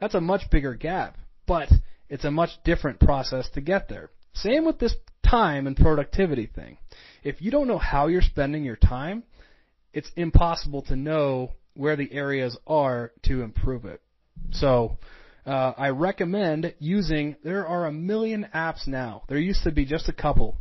that's 0.00 0.14
a 0.14 0.20
much 0.20 0.42
bigger 0.50 0.74
gap, 0.74 1.16
but 1.46 1.68
it's 2.08 2.24
a 2.24 2.30
much 2.30 2.50
different 2.64 3.00
process 3.00 3.48
to 3.54 3.60
get 3.60 3.88
there. 3.88 4.10
Same 4.34 4.64
with 4.64 4.78
this 4.78 4.94
time 5.28 5.66
and 5.66 5.76
productivity 5.76 6.46
thing. 6.46 6.78
If 7.24 7.42
you 7.42 7.50
don't 7.50 7.66
know 7.66 7.78
how 7.78 8.06
you're 8.06 8.22
spending 8.22 8.64
your 8.64 8.76
time, 8.76 9.24
it's 9.92 10.10
impossible 10.16 10.82
to 10.82 10.96
know 10.96 11.52
where 11.74 11.96
the 11.96 12.12
areas 12.12 12.56
are 12.66 13.12
to 13.22 13.42
improve 13.42 13.84
it. 13.84 14.00
So, 14.52 14.98
uh, 15.46 15.72
I 15.76 15.88
recommend 15.90 16.74
using, 16.78 17.36
there 17.44 17.66
are 17.66 17.86
a 17.86 17.92
million 17.92 18.48
apps 18.54 18.86
now. 18.86 19.22
There 19.28 19.38
used 19.38 19.62
to 19.64 19.70
be 19.70 19.84
just 19.84 20.08
a 20.08 20.12
couple, 20.12 20.58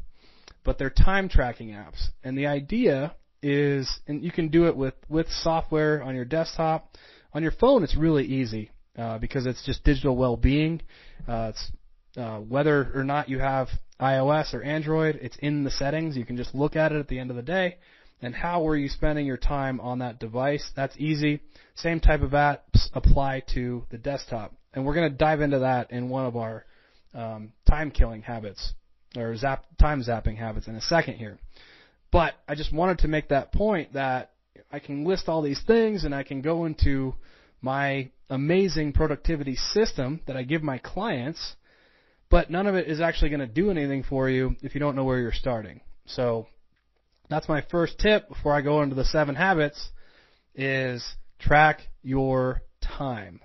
but 0.63 0.77
they're 0.77 0.89
time 0.89 1.27
tracking 1.27 1.69
apps. 1.69 2.07
And 2.23 2.37
the 2.37 2.47
idea 2.47 3.15
is, 3.41 3.99
and 4.07 4.23
you 4.23 4.31
can 4.31 4.49
do 4.49 4.67
it 4.67 4.75
with, 4.75 4.95
with 5.09 5.27
software 5.29 6.01
on 6.01 6.15
your 6.15 6.25
desktop. 6.25 6.95
On 7.33 7.43
your 7.43 7.51
phone, 7.51 7.83
it's 7.83 7.95
really 7.95 8.25
easy 8.25 8.71
uh, 8.97 9.17
because 9.17 9.45
it's 9.45 9.65
just 9.65 9.83
digital 9.83 10.15
well-being. 10.15 10.81
Uh, 11.27 11.51
it's 11.53 11.71
uh, 12.17 12.39
whether 12.39 12.91
or 12.95 13.03
not 13.03 13.29
you 13.29 13.39
have 13.39 13.67
iOS 13.99 14.53
or 14.53 14.61
Android, 14.63 15.19
it's 15.21 15.37
in 15.37 15.63
the 15.63 15.71
settings. 15.71 16.17
You 16.17 16.25
can 16.25 16.37
just 16.37 16.55
look 16.55 16.75
at 16.75 16.91
it 16.91 16.99
at 16.99 17.07
the 17.07 17.19
end 17.19 17.29
of 17.29 17.35
the 17.35 17.41
day. 17.41 17.77
And 18.21 18.33
how 18.33 18.63
were 18.63 18.77
you 18.77 18.87
spending 18.87 19.25
your 19.25 19.37
time 19.37 19.79
on 19.81 19.99
that 19.99 20.19
device? 20.19 20.71
That's 20.75 20.95
easy. 20.97 21.41
Same 21.75 21.99
type 21.99 22.21
of 22.21 22.31
apps 22.31 22.89
apply 22.93 23.43
to 23.53 23.83
the 23.89 23.97
desktop. 23.97 24.53
And 24.73 24.85
we're 24.85 24.95
going 24.95 25.11
to 25.11 25.17
dive 25.17 25.41
into 25.41 25.59
that 25.59 25.91
in 25.91 26.09
one 26.09 26.25
of 26.25 26.35
our 26.35 26.65
um, 27.13 27.53
time 27.67 27.91
killing 27.91 28.21
habits 28.21 28.73
or 29.15 29.35
zap, 29.35 29.65
time 29.79 30.03
zapping 30.03 30.37
habits 30.37 30.67
in 30.67 30.75
a 30.75 30.81
second 30.81 31.15
here. 31.15 31.37
But 32.11 32.35
I 32.47 32.55
just 32.55 32.73
wanted 32.73 32.99
to 32.99 33.07
make 33.07 33.29
that 33.29 33.51
point 33.51 33.93
that 33.93 34.31
I 34.71 34.79
can 34.79 35.05
list 35.05 35.27
all 35.27 35.41
these 35.41 35.61
things 35.65 36.03
and 36.03 36.13
I 36.13 36.23
can 36.23 36.41
go 36.41 36.65
into 36.65 37.15
my 37.61 38.09
amazing 38.29 38.93
productivity 38.93 39.55
system 39.55 40.21
that 40.27 40.37
I 40.37 40.43
give 40.43 40.63
my 40.63 40.77
clients, 40.77 41.55
but 42.29 42.49
none 42.49 42.67
of 42.67 42.75
it 42.75 42.87
is 42.87 43.01
actually 43.01 43.29
going 43.29 43.39
to 43.39 43.47
do 43.47 43.71
anything 43.71 44.03
for 44.03 44.29
you 44.29 44.55
if 44.61 44.73
you 44.73 44.79
don't 44.79 44.95
know 44.95 45.03
where 45.03 45.19
you're 45.19 45.31
starting. 45.31 45.81
So 46.05 46.47
that's 47.29 47.49
my 47.49 47.61
first 47.71 47.99
tip 47.99 48.29
before 48.29 48.53
I 48.53 48.61
go 48.61 48.81
into 48.81 48.95
the 48.95 49.05
seven 49.05 49.35
habits 49.35 49.89
is 50.53 51.03
track 51.39 51.81
your 52.01 52.61
time. 52.81 53.41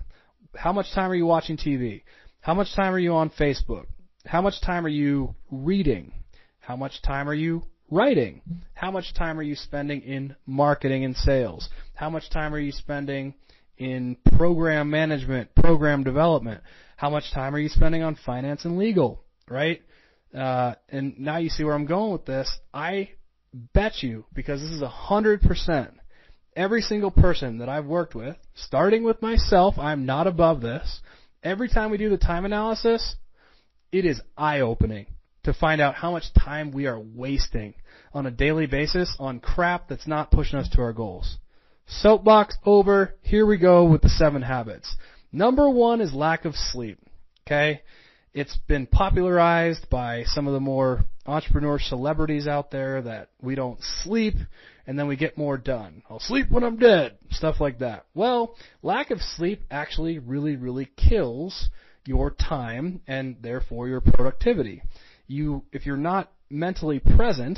How 0.55 0.73
much 0.73 0.93
time 0.93 1.11
are 1.11 1.15
you 1.15 1.25
watching 1.25 1.57
TV? 1.57 2.03
How 2.41 2.53
much 2.53 2.75
time 2.75 2.93
are 2.93 2.99
you 2.99 3.13
on 3.13 3.29
Facebook? 3.29 3.85
How 4.25 4.41
much 4.41 4.61
time 4.61 4.85
are 4.85 4.89
you 4.89 5.35
reading? 5.49 6.13
How 6.59 6.75
much 6.75 7.01
time 7.01 7.27
are 7.29 7.33
you 7.33 7.63
writing? 7.91 8.41
How 8.73 8.89
much 8.89 9.13
time 9.13 9.37
are 9.37 9.43
you 9.43 9.55
spending 9.55 10.01
in 10.01 10.35
marketing 10.47 11.05
and 11.05 11.15
sales? 11.15 11.69
How 11.93 12.09
much 12.09 12.29
time 12.31 12.55
are 12.55 12.59
you 12.59 12.71
spending 12.71 13.35
in 13.77 14.17
program 14.37 14.89
management, 14.89 15.53
program 15.53 16.03
development? 16.03 16.61
How 16.95 17.09
much 17.09 17.31
time 17.33 17.53
are 17.53 17.59
you 17.59 17.69
spending 17.69 18.01
on 18.01 18.15
finance 18.25 18.65
and 18.65 18.77
legal? 18.77 19.23
Right? 19.47 19.81
Uh, 20.33 20.75
and 20.89 21.19
now 21.19 21.37
you 21.37 21.49
see 21.49 21.63
where 21.63 21.75
I'm 21.75 21.85
going 21.85 22.13
with 22.13 22.25
this. 22.25 22.49
I 22.73 23.09
bet 23.73 24.01
you, 24.01 24.25
because 24.33 24.61
this 24.61 24.71
is 24.71 24.81
a 24.81 24.87
hundred 24.87 25.41
percent, 25.41 25.91
every 26.55 26.81
single 26.81 27.11
person 27.11 27.57
that 27.57 27.67
I've 27.69 27.85
worked 27.85 28.15
with, 28.15 28.37
starting 28.55 29.03
with 29.03 29.21
myself, 29.21 29.77
I'm 29.77 30.05
not 30.05 30.27
above 30.27 30.61
this. 30.61 31.01
Every 31.43 31.67
time 31.67 31.91
we 31.91 31.97
do 31.97 32.09
the 32.09 32.17
time 32.17 32.45
analysis, 32.45 33.15
it 33.91 34.05
is 34.05 34.21
eye 34.37 34.61
opening 34.61 35.07
to 35.43 35.53
find 35.53 35.81
out 35.81 35.95
how 35.95 36.11
much 36.11 36.33
time 36.33 36.71
we 36.71 36.85
are 36.85 36.99
wasting 36.99 37.73
on 38.13 38.25
a 38.25 38.31
daily 38.31 38.65
basis 38.65 39.15
on 39.19 39.39
crap 39.39 39.87
that's 39.87 40.07
not 40.07 40.31
pushing 40.31 40.59
us 40.59 40.69
to 40.69 40.81
our 40.81 40.93
goals. 40.93 41.37
Soapbox 41.87 42.57
over. 42.65 43.15
Here 43.21 43.45
we 43.45 43.57
go 43.57 43.85
with 43.85 44.01
the 44.01 44.09
seven 44.09 44.41
habits. 44.41 44.95
Number 45.31 45.69
one 45.69 46.01
is 46.01 46.13
lack 46.13 46.45
of 46.45 46.55
sleep. 46.55 46.99
Okay? 47.47 47.81
It's 48.33 48.55
been 48.67 48.87
popularized 48.87 49.89
by 49.89 50.23
some 50.25 50.47
of 50.47 50.53
the 50.53 50.59
more 50.59 51.05
entrepreneur 51.25 51.79
celebrities 51.79 52.47
out 52.47 52.71
there 52.71 53.01
that 53.01 53.29
we 53.41 53.55
don't 53.55 53.79
sleep 54.03 54.35
and 54.87 54.97
then 54.97 55.07
we 55.07 55.15
get 55.15 55.37
more 55.37 55.57
done. 55.57 56.01
I'll 56.09 56.19
sleep 56.19 56.49
when 56.49 56.63
I'm 56.63 56.77
dead. 56.77 57.17
Stuff 57.29 57.59
like 57.59 57.79
that. 57.79 58.05
Well, 58.13 58.55
lack 58.81 59.11
of 59.11 59.21
sleep 59.21 59.63
actually 59.69 60.19
really, 60.19 60.55
really 60.55 60.89
kills 60.97 61.69
your 62.05 62.31
time 62.31 63.01
and 63.07 63.37
therefore 63.41 63.87
your 63.87 64.01
productivity. 64.01 64.81
You, 65.31 65.63
if 65.71 65.85
you're 65.85 65.95
not 65.95 66.29
mentally 66.49 66.99
present 66.99 67.57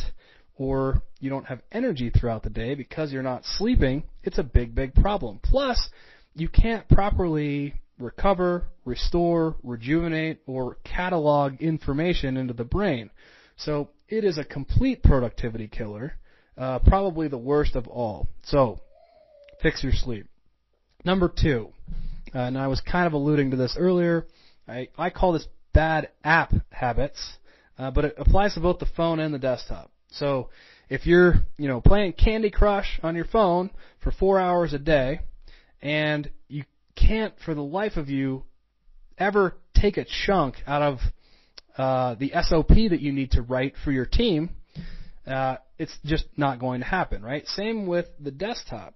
or 0.58 1.02
you 1.20 1.32
don't 1.32 1.46
have 1.46 1.62
energy 1.72 2.12
throughout 2.12 2.44
the 2.44 2.52
day 2.52 2.76
because 2.76 3.12
you're 3.12 3.24
not 3.24 3.46
sleeping, 3.46 4.04
it's 4.22 4.38
a 4.38 4.44
big, 4.44 4.76
big 4.76 4.94
problem. 4.94 5.40
Plus, 5.44 5.90
you 6.36 6.48
can't 6.48 6.88
properly 6.88 7.74
recover, 7.98 8.68
restore, 8.86 9.56
rejuvenate, 9.64 10.42
or 10.46 10.78
catalog 10.84 11.60
information 11.62 12.38
into 12.38 12.54
the 12.54 12.64
brain. 12.64 13.10
So 13.58 13.90
it 14.08 14.24
is 14.24 14.38
a 14.38 14.44
complete 14.44 15.02
productivity 15.02 15.68
killer, 15.68 16.14
uh, 16.56 16.78
probably 16.78 17.28
the 17.28 17.40
worst 17.40 17.76
of 17.76 17.88
all. 17.88 18.28
So 18.44 18.82
fix 19.64 19.84
your 19.84 19.94
sleep. 19.94 20.28
Number 21.04 21.28
two, 21.28 21.70
uh, 22.36 22.40
and 22.40 22.56
I 22.56 22.68
was 22.68 22.82
kind 22.82 23.08
of 23.08 23.14
alluding 23.14 23.50
to 23.50 23.58
this 23.58 23.76
earlier. 23.80 24.28
I, 24.68 24.90
I 24.96 25.10
call 25.10 25.34
this 25.34 25.48
bad 25.74 26.10
app 26.24 26.54
habits, 26.70 27.38
uh, 27.84 27.92
but 27.92 28.06
it 28.06 28.16
applies 28.18 28.54
to 28.54 28.60
both 28.60 28.80
the 28.80 28.88
phone 28.98 29.20
and 29.20 29.34
the 29.34 29.40
desktop. 29.40 29.92
So 30.12 30.50
if 30.90 31.06
you're, 31.06 31.36
you 31.58 31.68
know, 31.68 31.82
playing 31.82 32.14
Candy 32.14 32.52
Crush 32.52 33.00
on 33.04 33.16
your 33.16 33.26
phone 33.26 33.72
for 34.02 34.12
four 34.12 34.40
hours 34.40 34.74
a 34.74 34.80
day, 34.80 35.20
and 35.82 36.30
you 36.48 36.64
can't 36.96 37.34
for 37.44 37.54
the 37.54 37.64
life 37.64 37.98
of 37.98 38.10
you 38.10 38.44
ever 39.18 39.56
take 39.76 39.98
a 39.98 40.06
chunk 40.26 40.56
out 40.66 40.82
of 40.82 41.00
uh, 41.78 42.16
the 42.16 42.32
SOP 42.44 42.70
that 42.70 43.00
you 43.00 43.12
need 43.12 43.32
to 43.32 43.42
write 43.42 43.74
for 43.84 43.92
your 43.92 44.06
team, 44.06 44.52
uh, 45.26 45.58
it's 45.78 45.98
just 46.06 46.26
not 46.38 46.60
going 46.60 46.82
to 46.82 46.86
happen, 46.86 47.22
right? 47.24 47.46
Same 47.48 47.88
with 47.88 48.06
the 48.20 48.32
desktop. 48.32 48.94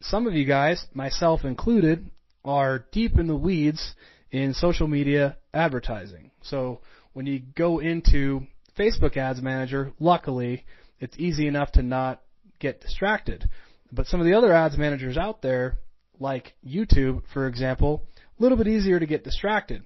Some 0.00 0.26
of 0.26 0.34
you 0.34 0.44
guys, 0.44 0.84
myself 0.94 1.44
included, 1.44 2.10
are 2.44 2.86
deep 2.92 3.18
in 3.18 3.26
the 3.26 3.36
weeds 3.36 3.94
in 4.30 4.54
social 4.54 4.86
media 4.86 5.36
advertising. 5.52 6.30
So 6.42 6.80
when 7.12 7.26
you 7.26 7.40
go 7.56 7.78
into 7.78 8.42
Facebook 8.78 9.16
Ads 9.16 9.42
Manager, 9.42 9.92
luckily, 9.98 10.64
it's 11.00 11.18
easy 11.18 11.46
enough 11.46 11.72
to 11.72 11.82
not 11.82 12.22
get 12.58 12.80
distracted. 12.80 13.48
But 13.92 14.06
some 14.06 14.20
of 14.20 14.26
the 14.26 14.34
other 14.34 14.52
ads 14.52 14.78
managers 14.78 15.16
out 15.16 15.42
there, 15.42 15.78
like 16.18 16.54
YouTube, 16.66 17.22
for 17.32 17.46
example, 17.48 18.02
a 18.38 18.42
little 18.42 18.58
bit 18.58 18.68
easier 18.68 19.00
to 19.00 19.06
get 19.06 19.24
distracted. 19.24 19.84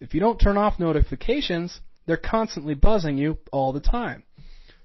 If 0.00 0.12
you 0.12 0.20
don't 0.20 0.38
turn 0.38 0.58
off 0.58 0.78
notifications, 0.78 1.80
they're 2.06 2.16
constantly 2.16 2.74
buzzing 2.74 3.16
you 3.16 3.38
all 3.52 3.72
the 3.72 3.80
time. 3.80 4.24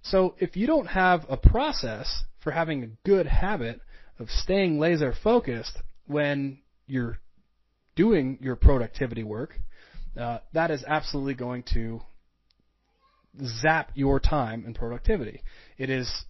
So 0.04 0.36
if 0.40 0.56
you 0.56 0.68
don't 0.68 0.88
have 0.88 1.26
a 1.30 1.38
process 1.38 2.24
for 2.40 2.52
having 2.52 2.84
a 2.84 3.08
good 3.08 3.28
habit 3.28 3.82
of 4.20 4.30
staying 4.30 4.80
laser 4.80 5.14
focused 5.24 5.78
when 6.08 6.60
you're 6.88 7.20
doing 7.96 8.38
your 8.42 8.56
productivity 8.56 9.24
work, 9.24 9.60
uh, 10.20 10.40
that 10.54 10.72
is 10.72 10.84
absolutely 10.86 11.34
going 11.34 11.64
to 11.74 12.02
zap 13.46 13.92
your 13.96 14.20
time 14.20 14.64
and 14.66 14.76
productivity. 14.76 15.42
It 15.78 15.90
is 15.90 16.26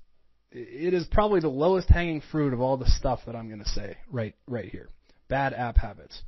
it 0.52 0.94
is 0.94 1.06
probably 1.10 1.40
the 1.40 1.48
lowest 1.48 1.90
hanging 1.90 2.22
fruit 2.32 2.54
of 2.54 2.60
all 2.60 2.78
the 2.78 2.90
stuff 2.90 3.22
that 3.26 3.36
I'm 3.36 3.48
going 3.48 3.64
to 3.64 3.70
say 3.70 3.98
right 4.12 4.36
right 4.48 4.70
here. 4.70 4.90
Bad 5.30 5.54
app 5.54 5.78
habits. 5.78 6.22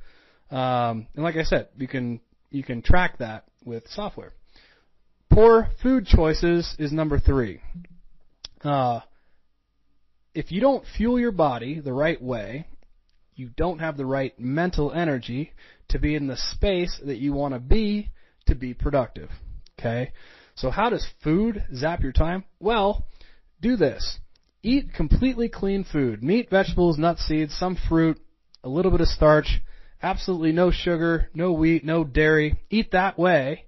Um, 0.50 1.06
and 1.14 1.24
like 1.24 1.36
I 1.36 1.44
said, 1.44 1.68
you 1.76 1.88
can 1.88 2.20
you 2.50 2.62
can 2.62 2.82
track 2.82 3.18
that 3.18 3.44
with 3.64 3.84
software. 3.88 4.32
Poor 5.30 5.68
food 5.82 6.06
choices 6.06 6.74
is 6.78 6.92
number 6.92 7.18
three. 7.18 7.60
Uh, 8.62 9.00
if 10.34 10.50
you 10.50 10.60
don't 10.60 10.84
fuel 10.96 11.18
your 11.18 11.32
body 11.32 11.80
the 11.80 11.92
right 11.92 12.20
way, 12.20 12.66
you 13.36 13.50
don't 13.56 13.80
have 13.80 13.96
the 13.96 14.06
right 14.06 14.38
mental 14.38 14.92
energy 14.92 15.52
to 15.88 15.98
be 15.98 16.14
in 16.14 16.26
the 16.26 16.36
space 16.36 17.00
that 17.04 17.18
you 17.18 17.32
want 17.32 17.54
to 17.54 17.60
be 17.60 18.10
to 18.46 18.54
be 18.54 18.74
productive. 18.74 19.30
Okay? 19.78 20.12
So 20.54 20.70
how 20.70 20.90
does 20.90 21.06
food 21.22 21.64
zap 21.74 22.02
your 22.02 22.12
time? 22.12 22.44
Well, 22.60 23.06
do 23.60 23.76
this. 23.76 24.18
Eat 24.62 24.94
completely 24.94 25.48
clean 25.48 25.84
food. 25.84 26.22
Meat, 26.22 26.48
vegetables, 26.50 26.98
nuts, 26.98 27.26
seeds, 27.26 27.54
some 27.58 27.76
fruit, 27.88 28.18
a 28.62 28.68
little 28.68 28.90
bit 28.90 29.00
of 29.00 29.08
starch, 29.08 29.60
absolutely 30.02 30.52
no 30.52 30.70
sugar, 30.70 31.28
no 31.34 31.52
wheat, 31.52 31.84
no 31.84 32.04
dairy. 32.04 32.60
Eat 32.70 32.92
that 32.92 33.18
way 33.18 33.64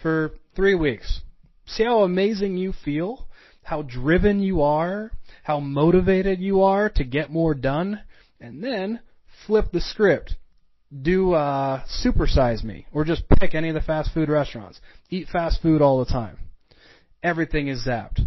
for 0.00 0.32
three 0.56 0.74
weeks. 0.74 1.20
See 1.66 1.84
how 1.84 2.02
amazing 2.02 2.56
you 2.56 2.72
feel? 2.72 3.28
How 3.62 3.82
driven 3.82 4.40
you 4.40 4.62
are? 4.62 5.10
How 5.42 5.60
motivated 5.60 6.40
you 6.40 6.62
are 6.62 6.88
to 6.90 7.04
get 7.04 7.30
more 7.30 7.54
done? 7.54 8.00
And 8.40 8.62
then 8.62 9.00
flip 9.48 9.72
the 9.72 9.80
script. 9.80 10.36
Do 11.02 11.32
uh, 11.32 11.82
supersize 12.04 12.62
me, 12.62 12.86
or 12.92 13.04
just 13.04 13.28
pick 13.28 13.56
any 13.56 13.68
of 13.68 13.74
the 13.74 13.80
fast 13.80 14.14
food 14.14 14.28
restaurants. 14.28 14.80
Eat 15.10 15.26
fast 15.26 15.60
food 15.60 15.82
all 15.82 15.98
the 15.98 16.10
time. 16.10 16.38
Everything 17.22 17.66
is 17.66 17.84
zapped 17.84 18.26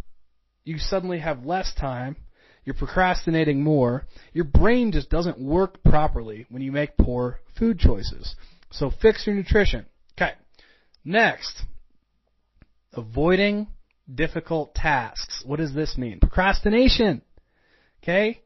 you 0.64 0.78
suddenly 0.78 1.20
have 1.20 1.46
less 1.46 1.74
time, 1.74 2.16
you're 2.64 2.76
procrastinating 2.76 3.64
more, 3.64 4.06
your 4.34 4.46
brain 4.46 4.92
just 4.92 5.10
doesn't 5.10 5.40
work 5.40 5.84
properly 5.84 6.46
when 6.50 6.62
you 6.62 6.72
make 6.72 6.98
poor 6.98 7.40
food 7.58 7.80
choices. 7.80 8.36
So 8.72 8.92
fix 9.02 9.26
your 9.26 9.36
nutrition. 9.36 9.86
Okay. 10.18 10.34
Next, 11.04 11.64
avoiding 12.94 13.68
difficult 14.14 14.76
tasks. 14.76 15.44
What 15.46 15.58
does 15.58 15.74
this 15.74 15.98
mean? 15.98 16.20
Procrastination. 16.20 17.24
Okay? 18.04 18.42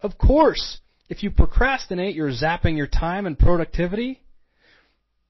Of 0.00 0.16
course, 0.16 0.78
if 1.08 1.22
you 1.22 1.30
procrastinate, 1.30 2.14
you're 2.14 2.30
zapping 2.30 2.76
your 2.76 2.86
time 2.86 3.26
and 3.26 3.38
productivity. 3.38 4.20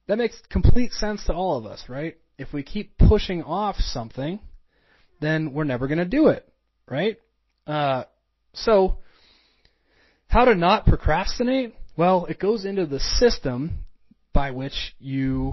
That 0.07 0.19
makes 0.19 0.41
complete 0.51 0.93
sense 0.93 1.25
to 1.27 1.35
all 1.35 1.59
of 1.59 1.67
us, 1.67 1.85
right? 1.89 2.17
If 2.39 2.53
we 2.53 2.63
keep 2.63 2.97
pushing 2.99 3.43
off 3.43 3.77
something, 3.79 4.41
then 5.21 5.53
we're 5.53 5.65
never 5.65 5.87
going 5.87 5.99
to 5.99 6.05
do 6.05 6.29
it, 6.29 6.49
right? 6.89 7.19
Uh, 7.67 8.05
so, 8.55 8.99
how 10.29 10.45
to 10.45 10.55
not 10.55 10.87
procrastinate? 10.87 11.75
Well, 11.97 12.27
it 12.27 12.39
goes 12.39 12.65
into 12.65 12.87
the 12.87 13.01
system 13.01 13.85
by 14.33 14.51
which 14.53 14.95
you 14.99 15.53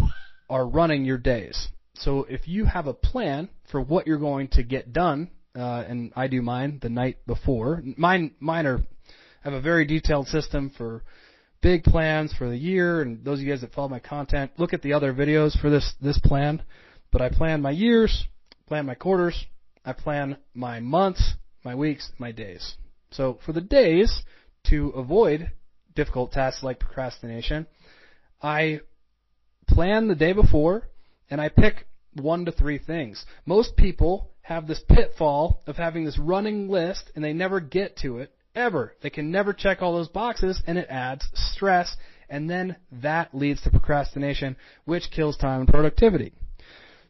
are 0.50 0.68
running 0.68 1.06
your 1.06 1.18
days. 1.18 1.70
So 1.96 2.26
if 2.30 2.48
you 2.48 2.66
have 2.66 2.88
a 2.88 2.94
plan 2.94 3.50
for 3.72 3.82
what 3.82 4.06
you're 4.06 4.20
going 4.20 4.50
to 4.50 4.64
get 4.64 4.94
done, 4.94 5.30
uh, 5.56 5.84
and 5.88 6.12
I 6.16 6.28
do 6.28 6.42
mine 6.42 6.80
the 6.82 6.90
night 6.90 7.18
before. 7.26 7.82
Mine, 7.98 8.36
mine 8.40 8.68
are 8.68 8.82
have 9.46 9.54
a 9.54 9.62
very 9.62 9.86
detailed 9.86 10.28
system 10.28 10.72
for 10.76 11.04
big 11.62 11.84
plans 11.84 12.34
for 12.34 12.50
the 12.50 12.58
year. 12.58 13.02
And 13.02 13.24
those 13.24 13.40
of 13.40 13.46
you 13.46 13.52
guys 13.52 13.62
that 13.62 13.74
follow 13.74 13.90
my 13.90 14.00
content, 14.00 14.52
look 14.58 14.74
at 14.74 14.82
the 14.82 14.94
other 14.94 15.14
videos 15.14 15.60
for 15.60 15.70
this 15.70 15.94
this 16.02 16.20
plan. 16.20 16.64
But 17.12 17.22
I 17.22 17.30
plan 17.30 17.62
my 17.62 17.72
years, 17.72 18.26
plan 18.68 18.86
my 18.86 18.96
quarters, 18.96 19.46
I 19.86 19.94
plan 19.94 20.38
my 20.54 20.80
months, 20.80 21.36
my 21.64 21.76
weeks, 21.76 22.12
my 22.18 22.32
days. 22.32 22.76
So 23.12 23.40
for 23.46 23.54
the 23.54 23.62
days, 23.62 24.22
to 24.70 24.90
avoid 24.90 25.52
difficult 25.96 26.32
tasks 26.32 26.64
like 26.64 26.80
procrastination, 26.80 27.68
I 28.42 28.82
plan 29.68 30.08
the 30.08 30.16
day 30.16 30.34
before 30.34 30.84
and 31.30 31.40
I 31.40 31.50
pick 31.50 31.88
one 32.14 32.46
to 32.46 32.52
three 32.52 32.80
things. 32.80 33.26
Most 33.46 33.76
people 33.78 34.32
have 34.42 34.68
this 34.68 34.82
pitfall 34.90 35.62
of 35.66 35.76
having 35.76 36.06
this 36.06 36.20
running 36.20 36.68
list 36.68 37.12
and 37.16 37.24
they 37.24 37.34
never 37.34 37.60
get 37.60 37.98
to 37.98 38.20
it 38.20 38.35
ever. 38.56 38.94
They 39.02 39.10
can 39.10 39.32
never 39.32 39.54
check 39.54 39.82
all 39.82 39.96
those 39.96 40.10
boxes 40.10 40.62
and 40.66 40.78
it 40.78 40.88
adds 40.90 41.28
stress 41.34 41.96
and 42.30 42.50
then 42.50 42.76
that 42.92 43.36
leads 43.36 43.62
to 43.62 43.70
procrastination, 43.70 44.56
which 44.86 45.12
kills 45.12 45.38
time 45.38 45.62
and 45.62 45.70
productivity. 45.70 46.34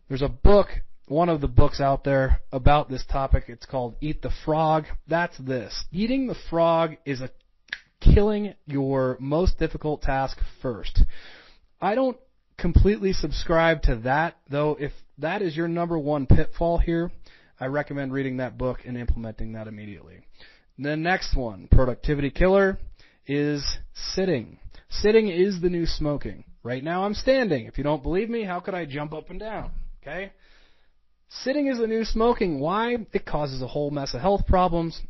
There's 0.10 0.22
a 0.22 0.30
book, 0.30 0.68
one 1.08 1.30
of 1.30 1.42
the 1.42 1.48
books 1.48 1.80
out 1.80 2.04
there 2.04 2.42
about 2.52 2.90
this 2.90 3.06
topic. 3.06 3.46
It's 3.48 3.66
called 3.66 3.96
Eat 4.02 4.22
the 4.22 4.32
Frog. 4.44 4.86
That's 5.08 5.38
this. 5.38 5.86
Eating 5.92 6.28
the 6.28 6.36
frog 6.50 6.98
is 7.06 7.22
a 7.22 7.30
killing 8.02 8.54
your 8.66 9.18
most 9.20 9.58
difficult 9.58 10.02
task 10.02 10.38
first. 10.62 11.04
I 11.82 11.96
don't 11.96 12.18
completely 12.58 13.14
subscribe 13.14 13.84
to 13.84 13.98
that, 13.98 14.38
though 14.50 14.78
if 14.80 14.92
that 15.18 15.42
is 15.42 15.56
your 15.56 15.68
number 15.68 15.98
one 15.98 16.26
pitfall 16.26 16.78
here, 16.78 17.12
I 17.60 17.68
recommend 17.68 18.12
reading 18.12 18.38
that 18.38 18.58
book 18.58 18.80
and 18.86 18.98
implementing 18.98 19.54
that 19.54 19.68
immediately. 19.68 20.22
The 20.78 20.98
next 20.98 21.36
one, 21.36 21.68
productivity 21.72 22.30
killer, 22.30 22.78
is 23.28 23.78
sitting. 23.94 24.60
Sitting 24.90 25.30
is 25.30 25.62
the 25.62 25.70
new 25.70 25.86
smoking. 25.86 26.44
Right 26.64 26.84
now 26.84 27.06
I'm 27.06 27.14
standing. 27.14 27.66
If 27.66 27.78
you 27.78 27.84
don't 27.84 28.04
believe 28.04 28.30
me, 28.30 28.44
how 28.44 28.60
could 28.60 28.74
I 28.74 28.86
jump 28.86 29.14
up 29.14 29.30
and 29.30 29.40
down? 29.40 29.72
Okay? 30.02 30.34
Sitting 31.30 31.68
is 31.68 31.80
the 31.80 31.88
new 31.88 32.04
smoking. 32.04 32.60
Why? 32.60 32.98
It 33.14 33.26
causes 33.26 33.62
a 33.62 33.68
whole 33.68 33.90
mess 33.90 34.14
of 34.14 34.22
health 34.22 34.48
problems. 34.48 35.02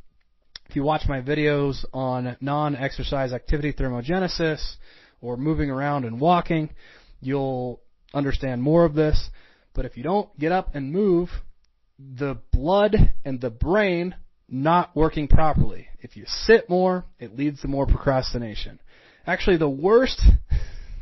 If 0.70 0.76
you 0.76 0.84
watch 0.84 1.04
my 1.08 1.22
videos 1.22 1.84
on 1.94 2.38
non-exercise 2.42 3.34
activity 3.34 3.74
thermogenesis 3.74 4.76
or 5.22 5.38
moving 5.38 5.70
around 5.70 6.06
and 6.06 6.20
walking, 6.20 6.70
you'll 7.22 7.82
understand 8.14 8.62
more 8.62 8.86
of 8.86 8.94
this. 8.94 9.30
But 9.74 9.86
if 9.86 9.98
you 9.98 10.04
don't 10.04 10.38
get 10.40 10.52
up 10.52 10.76
and 10.76 10.92
move, 10.92 11.30
the 12.00 12.38
blood 12.52 13.14
and 13.24 13.42
the 13.42 13.50
brain 13.50 14.16
not 14.48 14.96
working 14.96 15.28
properly. 15.28 15.88
If 16.02 16.16
you 16.16 16.26
sit 16.28 16.70
more, 16.70 17.06
it 17.20 17.38
leads 17.38 17.62
to 17.62 17.68
more 17.68 17.86
procrastination. 17.86 18.80
Actually, 19.26 19.58
the 19.58 19.70
worst 19.70 20.22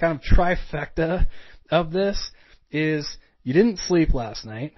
kind 0.00 0.18
of 0.18 0.22
trifecta 0.22 1.26
of 1.70 1.92
this 1.92 2.30
is 2.70 3.16
you 3.42 3.52
didn't 3.52 3.78
sleep 3.78 4.14
last 4.14 4.44
night, 4.44 4.72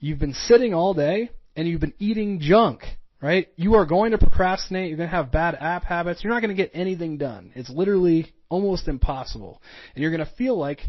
you've 0.00 0.18
been 0.18 0.34
sitting 0.34 0.74
all 0.74 0.94
day, 0.94 1.30
and 1.56 1.68
you've 1.68 1.80
been 1.80 1.94
eating 1.98 2.40
junk, 2.40 2.82
right? 3.20 3.48
You 3.56 3.74
are 3.74 3.86
going 3.86 4.12
to 4.12 4.18
procrastinate, 4.18 4.88
you're 4.88 4.96
going 4.96 5.08
to 5.10 5.14
have 5.14 5.30
bad 5.30 5.54
app 5.54 5.84
habits, 5.84 6.24
you're 6.24 6.32
not 6.32 6.40
going 6.40 6.54
to 6.54 6.62
get 6.62 6.72
anything 6.74 7.18
done. 7.18 7.52
It's 7.54 7.70
literally 7.70 8.32
almost 8.48 8.88
impossible. 8.88 9.62
And 9.94 10.02
you're 10.02 10.10
going 10.10 10.26
to 10.26 10.34
feel 10.36 10.58
like 10.58 10.80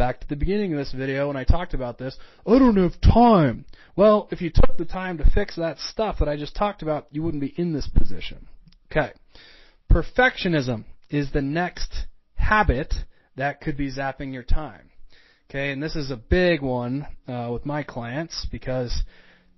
back 0.00 0.18
to 0.18 0.28
the 0.28 0.34
beginning 0.34 0.72
of 0.72 0.78
this 0.78 0.92
video 0.92 1.28
when 1.28 1.36
I 1.36 1.44
talked 1.44 1.74
about 1.74 1.98
this, 1.98 2.16
I 2.46 2.58
don't 2.58 2.78
have 2.78 2.98
time. 3.02 3.66
Well, 3.96 4.28
if 4.30 4.40
you 4.40 4.48
took 4.48 4.78
the 4.78 4.86
time 4.86 5.18
to 5.18 5.30
fix 5.34 5.56
that 5.56 5.78
stuff 5.78 6.20
that 6.20 6.28
I 6.28 6.38
just 6.38 6.56
talked 6.56 6.80
about, 6.80 7.08
you 7.10 7.22
wouldn't 7.22 7.42
be 7.42 7.52
in 7.54 7.74
this 7.74 7.86
position. 7.86 8.48
Okay. 8.90 9.12
Perfectionism 9.92 10.84
is 11.10 11.32
the 11.32 11.42
next 11.42 12.06
habit 12.32 12.94
that 13.36 13.60
could 13.60 13.76
be 13.76 13.92
zapping 13.92 14.32
your 14.32 14.42
time. 14.42 14.88
Okay, 15.50 15.70
and 15.70 15.82
this 15.82 15.96
is 15.96 16.10
a 16.10 16.16
big 16.16 16.62
one 16.62 17.06
uh, 17.28 17.50
with 17.52 17.66
my 17.66 17.82
clients 17.82 18.46
because 18.50 19.02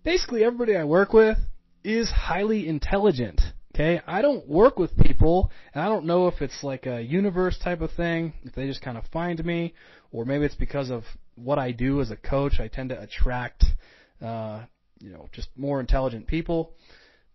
basically 0.03 0.43
everybody 0.43 0.75
I 0.75 0.83
work 0.83 1.13
with 1.13 1.39
is 1.85 2.11
highly 2.11 2.67
intelligent. 2.67 3.41
Okay, 3.75 4.03
I 4.07 4.21
don't 4.21 4.47
work 4.47 4.79
with 4.79 4.95
people, 4.99 5.51
and 5.75 5.83
I 5.83 5.89
don't 5.89 6.05
know 6.05 6.29
if 6.29 6.43
it's 6.43 6.63
like 6.63 6.85
a 6.85 7.01
universe 7.01 7.59
type 7.59 7.81
of 7.81 7.91
thing, 7.93 8.35
if 8.45 8.55
they 8.55 8.67
just 8.67 8.83
kind 8.83 8.99
of 8.99 9.05
find 9.07 9.43
me, 9.43 9.73
or 10.11 10.27
maybe 10.27 10.45
it's 10.45 10.55
because 10.55 10.91
of 10.91 11.05
what 11.37 11.59
I 11.59 11.73
do 11.73 12.03
as 12.03 12.11
a 12.11 12.17
coach. 12.17 12.61
I 12.61 12.69
tend 12.69 12.91
to 12.91 13.01
attract, 13.01 13.65
uh, 14.21 14.65
you 15.01 15.11
know, 15.11 15.31
just 15.33 15.49
more 15.57 15.81
intelligent 15.81 16.27
people. 16.27 16.75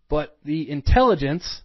But 0.08 0.38
the 0.44 0.70
intelligence 0.70 1.62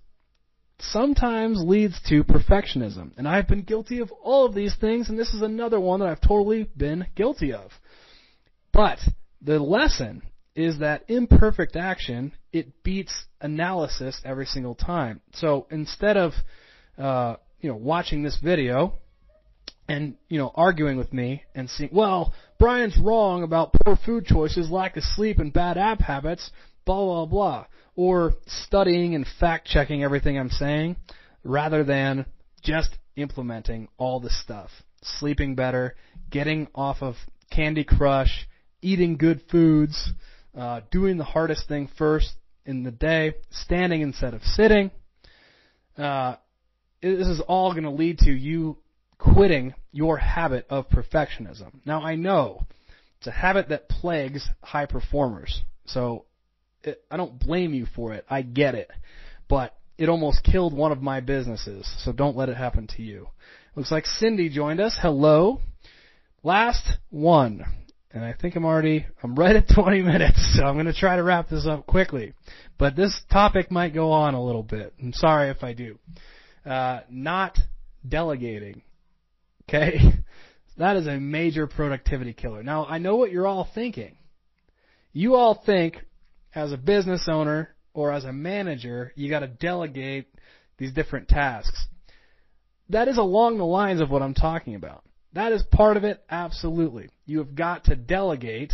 sometimes 0.80 1.62
leads 1.64 2.02
to 2.10 2.24
perfectionism. 2.24 3.12
And 3.16 3.28
I've 3.28 3.48
been 3.48 3.62
guilty 3.62 4.00
of 4.00 4.12
all 4.12 4.46
of 4.46 4.56
these 4.56 4.76
things, 4.76 5.08
and 5.08 5.20
this 5.20 5.36
is 5.36 5.44
another 5.44 5.80
one 5.80 6.00
that 6.00 6.10
I've 6.10 6.22
totally 6.22 6.68
been 6.76 7.06
guilty 7.16 7.54
of. 7.54 7.72
But 8.72 8.98
the 9.40 9.60
lesson 9.60 10.24
is 10.56 10.80
that 10.80 11.04
imperfect 11.08 11.76
action, 11.76 12.34
it 12.54 12.84
beats 12.84 13.26
analysis 13.42 14.22
every 14.24 14.46
single 14.46 14.76
time. 14.76 15.20
So 15.34 15.68
instead 15.70 16.16
of, 16.16 16.34
uh, 16.98 17.36
you 17.60 17.70
know, 17.70 17.76
watching 17.76 18.24
this 18.24 18.38
video 18.42 19.00
and, 19.89 20.16
you 20.30 20.38
know, 20.38 20.52
arguing 20.56 20.98
with 20.98 21.12
me 21.12 21.44
and 21.54 21.70
saying, 21.70 21.89
well, 21.92 22.34
Brian's 22.60 22.98
wrong 22.98 23.44
about 23.44 23.74
poor 23.74 23.98
food 23.98 24.26
choices, 24.26 24.70
lack 24.70 24.96
of 24.96 25.04
sleep, 25.04 25.39
and 25.39 25.52
bad 25.52 25.78
app 25.78 26.00
habits, 26.00 26.52
blah, 26.86 27.04
blah, 27.04 27.26
blah 27.26 27.66
or 27.96 28.34
studying 28.48 29.16
and 29.16 29.26
fact 29.39 29.68
checking 29.68 30.04
everything 30.04 30.38
I'm 30.38 30.50
saying 30.50 30.96
rather 31.44 31.84
than 31.84 32.26
just 32.62 32.89
implementing 33.16 33.88
all 33.98 34.20
the 34.20 34.30
stuff. 34.30 34.70
Sleeping 35.02 35.56
better, 35.56 35.96
getting 36.32 36.68
off 36.74 36.98
of 37.02 37.16
Candy 37.52 37.84
Crush, 37.84 38.48
eating 38.82 39.18
good 39.18 39.42
foods, 39.52 40.12
uh, 40.58 40.82
doing 40.92 41.18
the 41.18 41.24
hardest 41.24 41.68
thing 41.68 41.89
first 41.98 42.34
in 42.65 42.84
the 42.84 42.91
day, 42.91 43.34
standing 43.52 44.02
instead 44.02 44.34
of 44.34 44.41
sitting. 44.43 44.91
Uh, 45.97 46.36
this 47.02 47.28
is 47.28 47.41
all 47.41 47.71
going 47.71 47.84
to 47.84 47.91
lead 47.91 48.19
to 48.19 48.32
you 48.32 48.78
quitting 49.17 49.73
your 49.91 50.17
habit 50.17 50.65
of 50.69 50.89
perfectionism. 50.89 51.71
Now 51.86 52.02
I 52.02 52.15
know 52.15 52.65
it's 53.17 53.28
a 53.28 53.32
habit 53.32 53.69
that 53.69 53.89
plagues 53.89 54.47
high 54.62 54.86
performers. 54.86 55.62
So 55.86 56.26
it, 56.84 57.04
I 57.10 57.17
don't 57.17 57.39
blame 57.39 57.73
you 57.73 57.86
for 57.95 58.13
it. 58.13 58.26
I 58.30 58.41
get 58.41 58.76
it. 58.76 58.91
But 59.47 59.76
it 59.97 60.10
almost 60.10 60.43
killed 60.43 60.73
one 60.73 60.91
of 60.91 61.02
my 61.02 61.19
businesses, 61.19 61.89
so 62.04 62.12
don't 62.12 62.36
let 62.36 62.49
it 62.49 62.58
happen 62.58 62.88
to 62.95 63.02
you. 63.02 63.28
Looks 63.76 63.91
like 63.91 64.06
Cindy 64.06 64.49
joined 64.49 64.80
us. 64.80 64.97
Hello. 64.99 65.62
Last 66.43 66.97
one. 67.10 67.63
And 68.13 68.23
I 68.23 68.34
think 68.34 68.56
I'm 68.56 68.65
already, 68.65 69.08
I'm 69.23 69.36
right 69.36 69.56
at 69.56 69.67
20 69.73 70.04
minutes, 70.04 70.56
so 70.56 70.63
I'm 70.63 70.76
going 70.76 70.86
to 70.86 70.93
try 70.93 71.15
to 71.15 71.23
wrap 71.23 71.49
this 71.49 71.65
up 71.65 71.88
quickly. 71.88 72.34
But 72.78 72.95
this 72.95 73.19
topic 73.32 73.71
might 73.71 73.93
go 73.93 74.12
on 74.12 74.36
a 74.36 74.43
little 74.43 74.63
bit. 74.63 74.93
I'm 75.02 75.13
sorry 75.13 75.49
if 75.49 75.63
I 75.63 75.73
do. 75.73 75.97
Uh, 76.65 77.02
not 77.10 77.58
delegating. 78.08 78.84
Okay? 79.67 79.99
That 80.78 80.97
is 80.97 81.06
a 81.06 81.19
major 81.19 81.67
productivity 81.67 82.34
killer. 82.34 82.63
Now, 82.63 82.86
I 82.88 82.97
know 82.97 83.15
what 83.15 83.32
you're 83.32 83.45
all 83.45 83.69
thinking. 83.76 84.17
You 85.12 85.36
all 85.36 85.62
think 85.63 85.97
as 86.56 86.71
a 86.71 86.78
business 86.78 87.28
owner 87.30 87.76
or 87.93 88.12
as 88.12 88.26
a 88.26 88.34
manager, 88.34 89.13
you 89.15 89.30
got 89.30 89.41
to 89.41 89.47
delegate 89.47 90.28
these 90.80 90.91
different 90.91 91.28
tasks. 91.28 91.86
That 92.89 93.08
is 93.08 93.17
along 93.17 93.60
the 93.60 93.65
lines 93.65 94.02
of 94.02 94.10
what 94.10 94.23
I'm 94.23 94.34
talking 94.34 94.73
about. 94.73 95.04
That 95.34 95.52
is 95.52 95.63
part 95.63 95.98
of 95.98 96.04
it, 96.04 96.24
absolutely. 96.30 97.10
You 97.26 97.39
have 97.39 97.56
got 97.56 97.86
to 97.86 97.96
delegate 97.96 98.74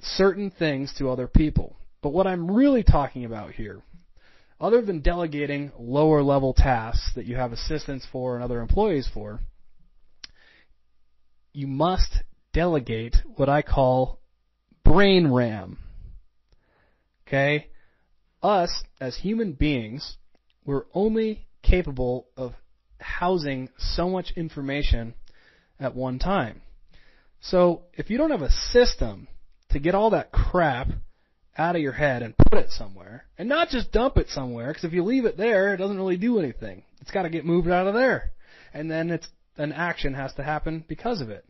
certain 0.00 0.50
things 0.50 0.92
to 0.98 1.10
other 1.10 1.26
people. 1.26 1.76
But 2.02 2.12
what 2.12 2.26
I'm 2.26 2.50
really 2.50 2.82
talking 2.82 3.24
about 3.24 3.52
here, 3.52 3.80
other 4.60 4.82
than 4.82 5.00
delegating 5.00 5.72
lower 5.78 6.22
level 6.22 6.52
tasks 6.52 7.12
that 7.14 7.26
you 7.26 7.36
have 7.36 7.52
assistants 7.52 8.06
for 8.12 8.34
and 8.34 8.44
other 8.44 8.60
employees 8.60 9.08
for, 9.12 9.40
you 11.52 11.66
must 11.66 12.18
delegate 12.52 13.16
what 13.36 13.48
I 13.48 13.62
call 13.62 14.20
brain 14.84 15.32
RAM. 15.32 15.78
Okay? 17.26 17.68
Us, 18.42 18.84
as 19.00 19.16
human 19.16 19.52
beings, 19.52 20.16
we're 20.66 20.84
only 20.92 21.46
capable 21.62 22.26
of 22.36 22.52
housing 23.00 23.68
so 23.78 24.08
much 24.08 24.32
information 24.36 25.14
at 25.78 25.94
one 25.94 26.18
time. 26.18 26.62
So 27.40 27.82
if 27.94 28.10
you 28.10 28.18
don't 28.18 28.30
have 28.30 28.42
a 28.42 28.50
system 28.50 29.28
to 29.70 29.78
get 29.78 29.94
all 29.94 30.10
that 30.10 30.32
crap 30.32 30.88
out 31.58 31.76
of 31.76 31.82
your 31.82 31.92
head 31.92 32.22
and 32.22 32.36
put 32.36 32.58
it 32.58 32.70
somewhere, 32.70 33.24
and 33.38 33.48
not 33.48 33.68
just 33.68 33.92
dump 33.92 34.16
it 34.16 34.28
somewhere, 34.28 34.68
because 34.68 34.84
if 34.84 34.92
you 34.92 35.02
leave 35.02 35.24
it 35.24 35.36
there, 35.36 35.72
it 35.72 35.78
doesn't 35.78 35.96
really 35.96 36.16
do 36.16 36.38
anything. 36.38 36.82
It's 37.00 37.10
got 37.10 37.22
to 37.22 37.30
get 37.30 37.44
moved 37.44 37.68
out 37.68 37.86
of 37.86 37.94
there, 37.94 38.32
and 38.74 38.90
then 38.90 39.10
it's 39.10 39.28
an 39.56 39.72
action 39.72 40.14
has 40.14 40.34
to 40.34 40.42
happen 40.42 40.84
because 40.86 41.20
of 41.20 41.30
it. 41.30 41.44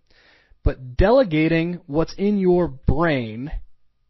But 0.62 0.96
delegating 0.96 1.80
what's 1.86 2.14
in 2.14 2.38
your 2.38 2.68
brain 2.68 3.52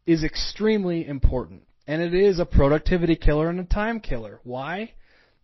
is 0.05 0.23
extremely 0.23 1.07
important. 1.07 1.63
And 1.85 2.01
it 2.01 2.13
is 2.13 2.39
a 2.39 2.45
productivity 2.45 3.15
killer 3.15 3.49
and 3.49 3.59
a 3.59 3.63
time 3.63 3.99
killer. 3.99 4.39
Why? 4.43 4.93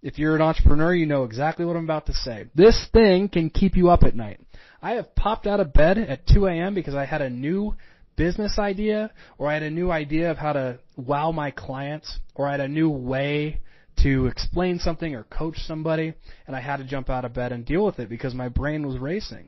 If 0.04 0.20
you're 0.20 0.36
an 0.36 0.42
entrepreneur, 0.42 0.94
you 0.94 1.06
know 1.06 1.24
exactly 1.24 1.64
what 1.64 1.78
I'm 1.78 1.86
about 1.86 2.08
to 2.08 2.14
say. 2.14 2.48
This 2.54 2.88
thing 2.92 3.30
can 3.30 3.50
keep 3.50 3.78
you 3.78 3.90
up 3.90 4.04
at 4.04 4.18
night. 4.18 4.42
I 4.82 4.92
have 4.96 5.16
popped 5.16 5.48
out 5.48 5.62
of 5.62 5.72
bed 5.72 5.98
at 5.98 6.28
2 6.28 6.46
a.m. 6.46 6.76
because 6.76 6.94
I 6.94 7.06
had 7.06 7.22
a 7.22 7.30
new 7.30 7.76
business 8.18 8.60
idea, 8.60 9.12
or 9.38 9.48
I 9.48 9.54
had 9.54 9.64
a 9.64 9.72
new 9.72 9.92
idea 9.92 10.30
of 10.30 10.38
how 10.38 10.52
to 10.54 10.80
wow 10.98 11.32
my 11.32 11.52
clients, 11.52 12.20
or 12.36 12.50
I 12.50 12.52
had 12.52 12.60
a 12.60 12.68
new 12.68 12.90
way 12.90 13.62
to 14.04 14.26
explain 14.26 14.78
something 14.78 15.16
or 15.16 15.24
coach 15.24 15.58
somebody, 15.60 16.14
and 16.48 16.56
I 16.56 16.60
had 16.60 16.78
to 16.78 16.84
jump 16.84 17.10
out 17.10 17.24
of 17.24 17.34
bed 17.34 17.54
and 17.54 17.66
deal 17.66 17.86
with 17.86 18.00
it 18.00 18.10
because 18.10 18.34
my 18.34 18.50
brain 18.50 18.86
was 18.86 18.98
racing. 18.98 19.48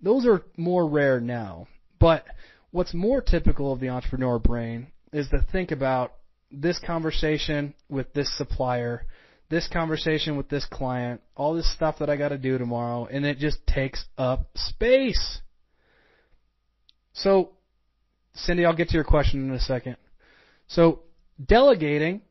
Those 0.00 0.24
are 0.24 0.44
more 0.56 0.88
rare 0.88 1.18
now. 1.18 1.66
But 1.98 2.24
what's 2.70 2.94
more 2.94 3.20
typical 3.20 3.72
of 3.72 3.80
the 3.80 3.88
entrepreneur 3.88 4.38
brain 4.38 4.92
is 5.12 5.28
to 5.30 5.44
think 5.50 5.72
about 5.72 6.12
this 6.52 6.78
conversation 6.78 7.74
with 7.88 8.12
this 8.12 8.36
supplier, 8.38 9.06
this 9.54 9.68
conversation 9.68 10.36
with 10.36 10.48
this 10.48 10.66
client, 10.66 11.20
all 11.36 11.54
this 11.54 11.72
stuff 11.72 12.00
that 12.00 12.10
I 12.10 12.16
got 12.16 12.30
to 12.30 12.38
do 12.38 12.58
tomorrow, 12.58 13.06
and 13.06 13.24
it 13.24 13.38
just 13.38 13.64
takes 13.68 14.04
up 14.18 14.48
space. 14.56 15.38
So, 17.12 17.50
Cindy, 18.34 18.64
I'll 18.64 18.74
get 18.74 18.88
to 18.88 18.94
your 18.94 19.04
question 19.04 19.48
in 19.48 19.54
a 19.54 19.60
second. 19.60 19.96
So, 20.66 21.02
delegating 21.42 22.22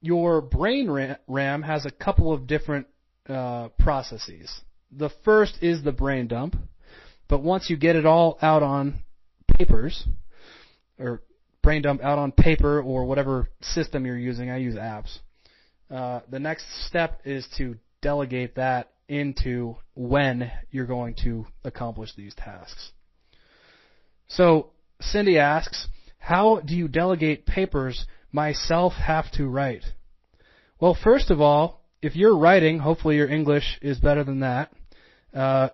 your 0.00 0.40
brain 0.40 1.16
RAM 1.28 1.60
has 1.60 1.84
a 1.84 1.90
couple 1.90 2.32
of 2.32 2.46
different 2.46 2.86
uh, 3.28 3.68
processes. 3.78 4.50
The 4.90 5.10
first 5.26 5.58
is 5.60 5.82
the 5.82 5.92
brain 5.92 6.26
dump, 6.26 6.56
but 7.28 7.42
once 7.42 7.68
you 7.68 7.76
get 7.76 7.96
it 7.96 8.06
all 8.06 8.38
out 8.40 8.62
on 8.62 9.00
papers, 9.46 10.08
or 10.98 11.20
brain 11.62 11.82
dump 11.82 12.02
out 12.02 12.18
on 12.18 12.32
paper 12.32 12.80
or 12.80 13.04
whatever 13.04 13.50
system 13.60 14.06
you're 14.06 14.16
using, 14.16 14.48
I 14.48 14.56
use 14.56 14.76
apps. 14.76 15.18
Uh, 15.90 16.20
the 16.30 16.38
next 16.38 16.66
step 16.86 17.20
is 17.24 17.46
to 17.58 17.76
delegate 18.02 18.56
that 18.56 18.92
into 19.08 19.76
when 19.94 20.50
you're 20.70 20.86
going 20.86 21.14
to 21.14 21.46
accomplish 21.64 22.10
these 22.16 22.34
tasks. 22.34 22.90
So 24.28 24.70
Cindy 25.00 25.38
asks, 25.38 25.86
how 26.18 26.60
do 26.60 26.74
you 26.74 26.88
delegate 26.88 27.46
papers 27.46 28.06
myself 28.32 28.94
have 28.94 29.30
to 29.32 29.46
write? 29.46 29.84
Well, 30.80 30.96
first 31.00 31.30
of 31.30 31.40
all, 31.40 31.82
if 32.02 32.16
you're 32.16 32.36
writing, 32.36 32.80
hopefully 32.80 33.16
your 33.16 33.28
English 33.28 33.78
is 33.80 33.98
better 33.98 34.24
than 34.24 34.40
that. 34.40 34.72
Uh, 35.32 35.68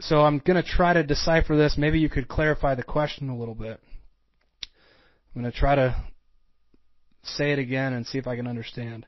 so 0.00 0.20
I'm 0.22 0.38
going 0.38 0.62
to 0.62 0.68
try 0.68 0.92
to 0.92 1.02
decipher 1.02 1.56
this. 1.56 1.76
Maybe 1.76 1.98
you 1.98 2.08
could 2.08 2.28
clarify 2.28 2.74
the 2.74 2.82
question 2.82 3.28
a 3.28 3.36
little 3.36 3.54
bit. 3.54 3.80
I'm 5.34 5.42
going 5.42 5.50
to 5.50 5.58
try 5.58 5.74
to 5.74 6.02
say 7.22 7.52
it 7.52 7.58
again 7.58 7.92
and 7.92 8.06
see 8.06 8.18
if 8.18 8.26
I 8.26 8.36
can 8.36 8.46
understand. 8.46 9.06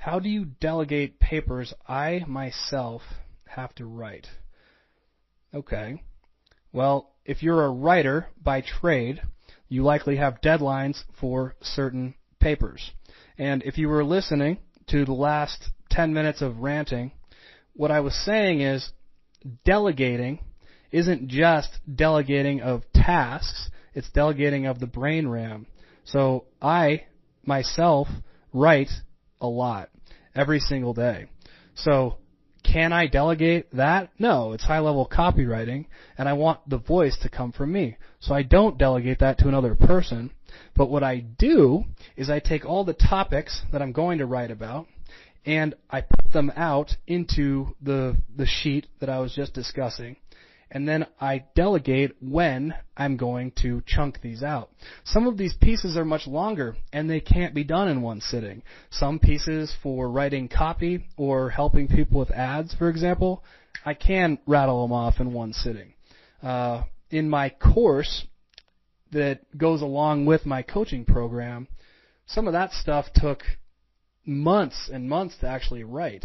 How 0.00 0.18
do 0.18 0.30
you 0.30 0.46
delegate 0.46 1.20
papers 1.20 1.74
I 1.86 2.24
myself 2.26 3.02
have 3.46 3.74
to 3.74 3.84
write? 3.84 4.28
Okay. 5.52 6.02
Well, 6.72 7.12
if 7.26 7.42
you're 7.42 7.66
a 7.66 7.70
writer 7.70 8.28
by 8.42 8.62
trade, 8.62 9.20
you 9.68 9.82
likely 9.82 10.16
have 10.16 10.40
deadlines 10.40 11.02
for 11.20 11.54
certain 11.60 12.14
papers. 12.40 12.92
And 13.36 13.62
if 13.62 13.76
you 13.76 13.90
were 13.90 14.02
listening 14.02 14.60
to 14.86 15.04
the 15.04 15.12
last 15.12 15.68
10 15.90 16.14
minutes 16.14 16.40
of 16.40 16.60
ranting, 16.60 17.12
what 17.74 17.90
I 17.90 18.00
was 18.00 18.14
saying 18.24 18.62
is 18.62 18.92
delegating 19.66 20.42
isn't 20.90 21.28
just 21.28 21.78
delegating 21.94 22.62
of 22.62 22.90
tasks, 22.94 23.68
it's 23.92 24.10
delegating 24.12 24.64
of 24.64 24.80
the 24.80 24.86
brain 24.86 25.28
RAM. 25.28 25.66
So 26.04 26.46
I, 26.62 27.04
myself, 27.44 28.08
write 28.54 28.88
a 29.40 29.46
lot 29.46 29.90
every 30.34 30.60
single 30.60 30.94
day. 30.94 31.26
So 31.74 32.18
can 32.62 32.92
I 32.92 33.06
delegate 33.06 33.74
that? 33.74 34.10
No, 34.18 34.52
it's 34.52 34.64
high 34.64 34.78
level 34.80 35.08
copywriting 35.10 35.86
and 36.18 36.28
I 36.28 36.34
want 36.34 36.68
the 36.68 36.78
voice 36.78 37.16
to 37.22 37.28
come 37.28 37.52
from 37.52 37.72
me. 37.72 37.96
So 38.20 38.34
I 38.34 38.42
don't 38.42 38.78
delegate 38.78 39.20
that 39.20 39.38
to 39.38 39.48
another 39.48 39.74
person. 39.74 40.30
But 40.76 40.90
what 40.90 41.02
I 41.02 41.20
do 41.20 41.84
is 42.16 42.30
I 42.30 42.40
take 42.40 42.64
all 42.64 42.84
the 42.84 42.92
topics 42.92 43.62
that 43.72 43.82
I'm 43.82 43.92
going 43.92 44.18
to 44.18 44.26
write 44.26 44.50
about 44.50 44.86
and 45.46 45.74
I 45.88 46.02
put 46.02 46.32
them 46.32 46.52
out 46.54 46.96
into 47.06 47.74
the 47.80 48.16
the 48.36 48.46
sheet 48.46 48.86
that 49.00 49.08
I 49.08 49.20
was 49.20 49.34
just 49.34 49.54
discussing 49.54 50.16
and 50.70 50.88
then 50.88 51.06
I 51.20 51.44
delegate 51.54 52.16
when 52.20 52.74
I'm 52.96 53.16
going 53.16 53.52
to 53.62 53.82
chunk 53.86 54.20
these 54.20 54.42
out. 54.42 54.70
Some 55.04 55.26
of 55.26 55.36
these 55.36 55.54
pieces 55.54 55.96
are 55.96 56.04
much 56.04 56.26
longer 56.26 56.76
and 56.92 57.10
they 57.10 57.20
can't 57.20 57.54
be 57.54 57.64
done 57.64 57.88
in 57.88 58.02
one 58.02 58.20
sitting. 58.20 58.62
Some 58.90 59.18
pieces 59.18 59.74
for 59.82 60.08
writing 60.08 60.48
copy 60.48 61.06
or 61.16 61.50
helping 61.50 61.88
people 61.88 62.20
with 62.20 62.30
ads, 62.30 62.74
for 62.74 62.88
example, 62.88 63.42
I 63.84 63.94
can 63.94 64.38
rattle 64.46 64.82
them 64.82 64.92
off 64.92 65.18
in 65.18 65.32
one 65.32 65.52
sitting. 65.52 65.94
Uh, 66.42 66.84
in 67.10 67.28
my 67.28 67.50
course 67.50 68.26
that 69.10 69.40
goes 69.58 69.82
along 69.82 70.26
with 70.26 70.46
my 70.46 70.62
coaching 70.62 71.04
program, 71.04 71.66
some 72.26 72.46
of 72.46 72.52
that 72.52 72.72
stuff 72.72 73.06
took 73.12 73.42
months 74.24 74.88
and 74.92 75.08
months 75.08 75.36
to 75.40 75.48
actually 75.48 75.82
write. 75.82 76.24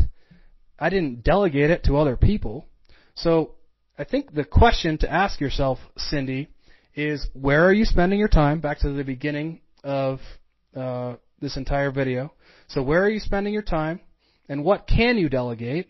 I 0.78 0.90
didn't 0.90 1.24
delegate 1.24 1.72
it 1.72 1.86
to 1.86 1.98
other 1.98 2.16
people. 2.16 2.68
So 3.16 3.56
I 3.98 4.04
think 4.04 4.34
the 4.34 4.44
question 4.44 4.98
to 5.00 5.12
ask 5.12 5.40
yourself, 5.40 5.80
Cindy, 5.98 6.50
is 6.96 7.28
where 7.34 7.66
are 7.66 7.74
you 7.74 7.86
spending 7.86 8.20
your 8.20 8.28
time? 8.28 8.60
Back 8.60 8.80
to 8.80 8.90
the 8.92 9.04
beginning 9.04 9.62
of 9.84 10.20
uh, 10.76 11.16
this 11.40 11.56
entire 11.56 11.92
video. 11.92 12.34
So 12.68 12.84
where 12.84 13.04
are 13.04 13.10
you 13.10 13.20
spending 13.20 13.54
your 13.54 13.62
time, 13.62 14.02
and 14.50 14.66
what 14.66 14.88
can 14.88 15.18
you 15.18 15.30
delegate 15.30 15.88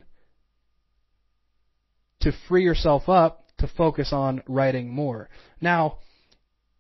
to 2.22 2.32
free 2.48 2.64
yourself 2.64 3.10
up 3.10 3.46
to 3.58 3.68
focus 3.68 4.10
on 4.12 4.44
writing 4.48 4.94
more? 4.94 5.30
Now, 5.60 5.98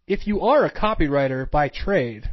if 0.06 0.28
you 0.28 0.42
are 0.42 0.66
a 0.66 0.74
copywriter 0.74 1.50
by 1.50 1.70
trade, 1.70 2.30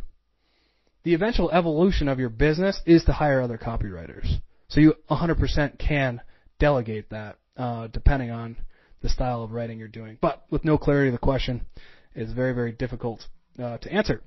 the 1.05 1.15
eventual 1.15 1.51
evolution 1.51 2.09
of 2.09 2.19
your 2.19 2.29
business 2.29 2.81
is 2.85 3.05
to 3.05 3.13
hire 3.13 3.41
other 3.41 3.59
copywriters. 3.59 4.41
So 4.69 4.81
you 4.81 4.95
100% 5.11 5.79
can 5.79 6.21
delegate 6.59 7.09
that, 7.11 7.39
uh, 7.57 7.87
depending 7.87 8.31
on 8.31 8.57
the 9.03 9.09
style 9.09 9.43
of 9.43 9.53
writing 9.53 9.79
you're 9.79 9.89
doing. 9.89 10.19
But 10.21 10.45
with 10.51 10.65
no 10.65 10.79
clarity 10.79 11.09
of 11.09 11.13
the 11.13 11.19
question, 11.19 11.67
it's 12.15 12.33
very, 12.33 12.55
very 12.55 12.73
difficult 12.73 13.27
uh, 13.63 13.79
to 13.79 13.93
answer. 13.93 14.23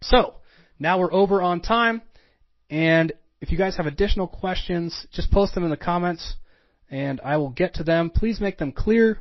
So, 0.00 0.34
now 0.78 0.98
we're 0.98 1.12
over 1.12 1.40
on 1.40 1.60
time, 1.60 2.02
and 2.68 3.12
if 3.40 3.50
you 3.50 3.58
guys 3.58 3.76
have 3.76 3.86
additional 3.86 4.26
questions, 4.26 5.06
just 5.12 5.30
post 5.30 5.54
them 5.54 5.64
in 5.64 5.70
the 5.70 5.76
comments, 5.76 6.34
and 6.90 7.20
I 7.24 7.36
will 7.36 7.50
get 7.50 7.74
to 7.74 7.84
them. 7.84 8.10
Please 8.10 8.40
make 8.40 8.58
them 8.58 8.72
clear 8.72 9.18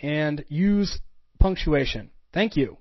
and 0.00 0.44
use 0.48 0.98
punctuation. 1.38 2.10
Thank 2.32 2.56
you. 2.56 2.78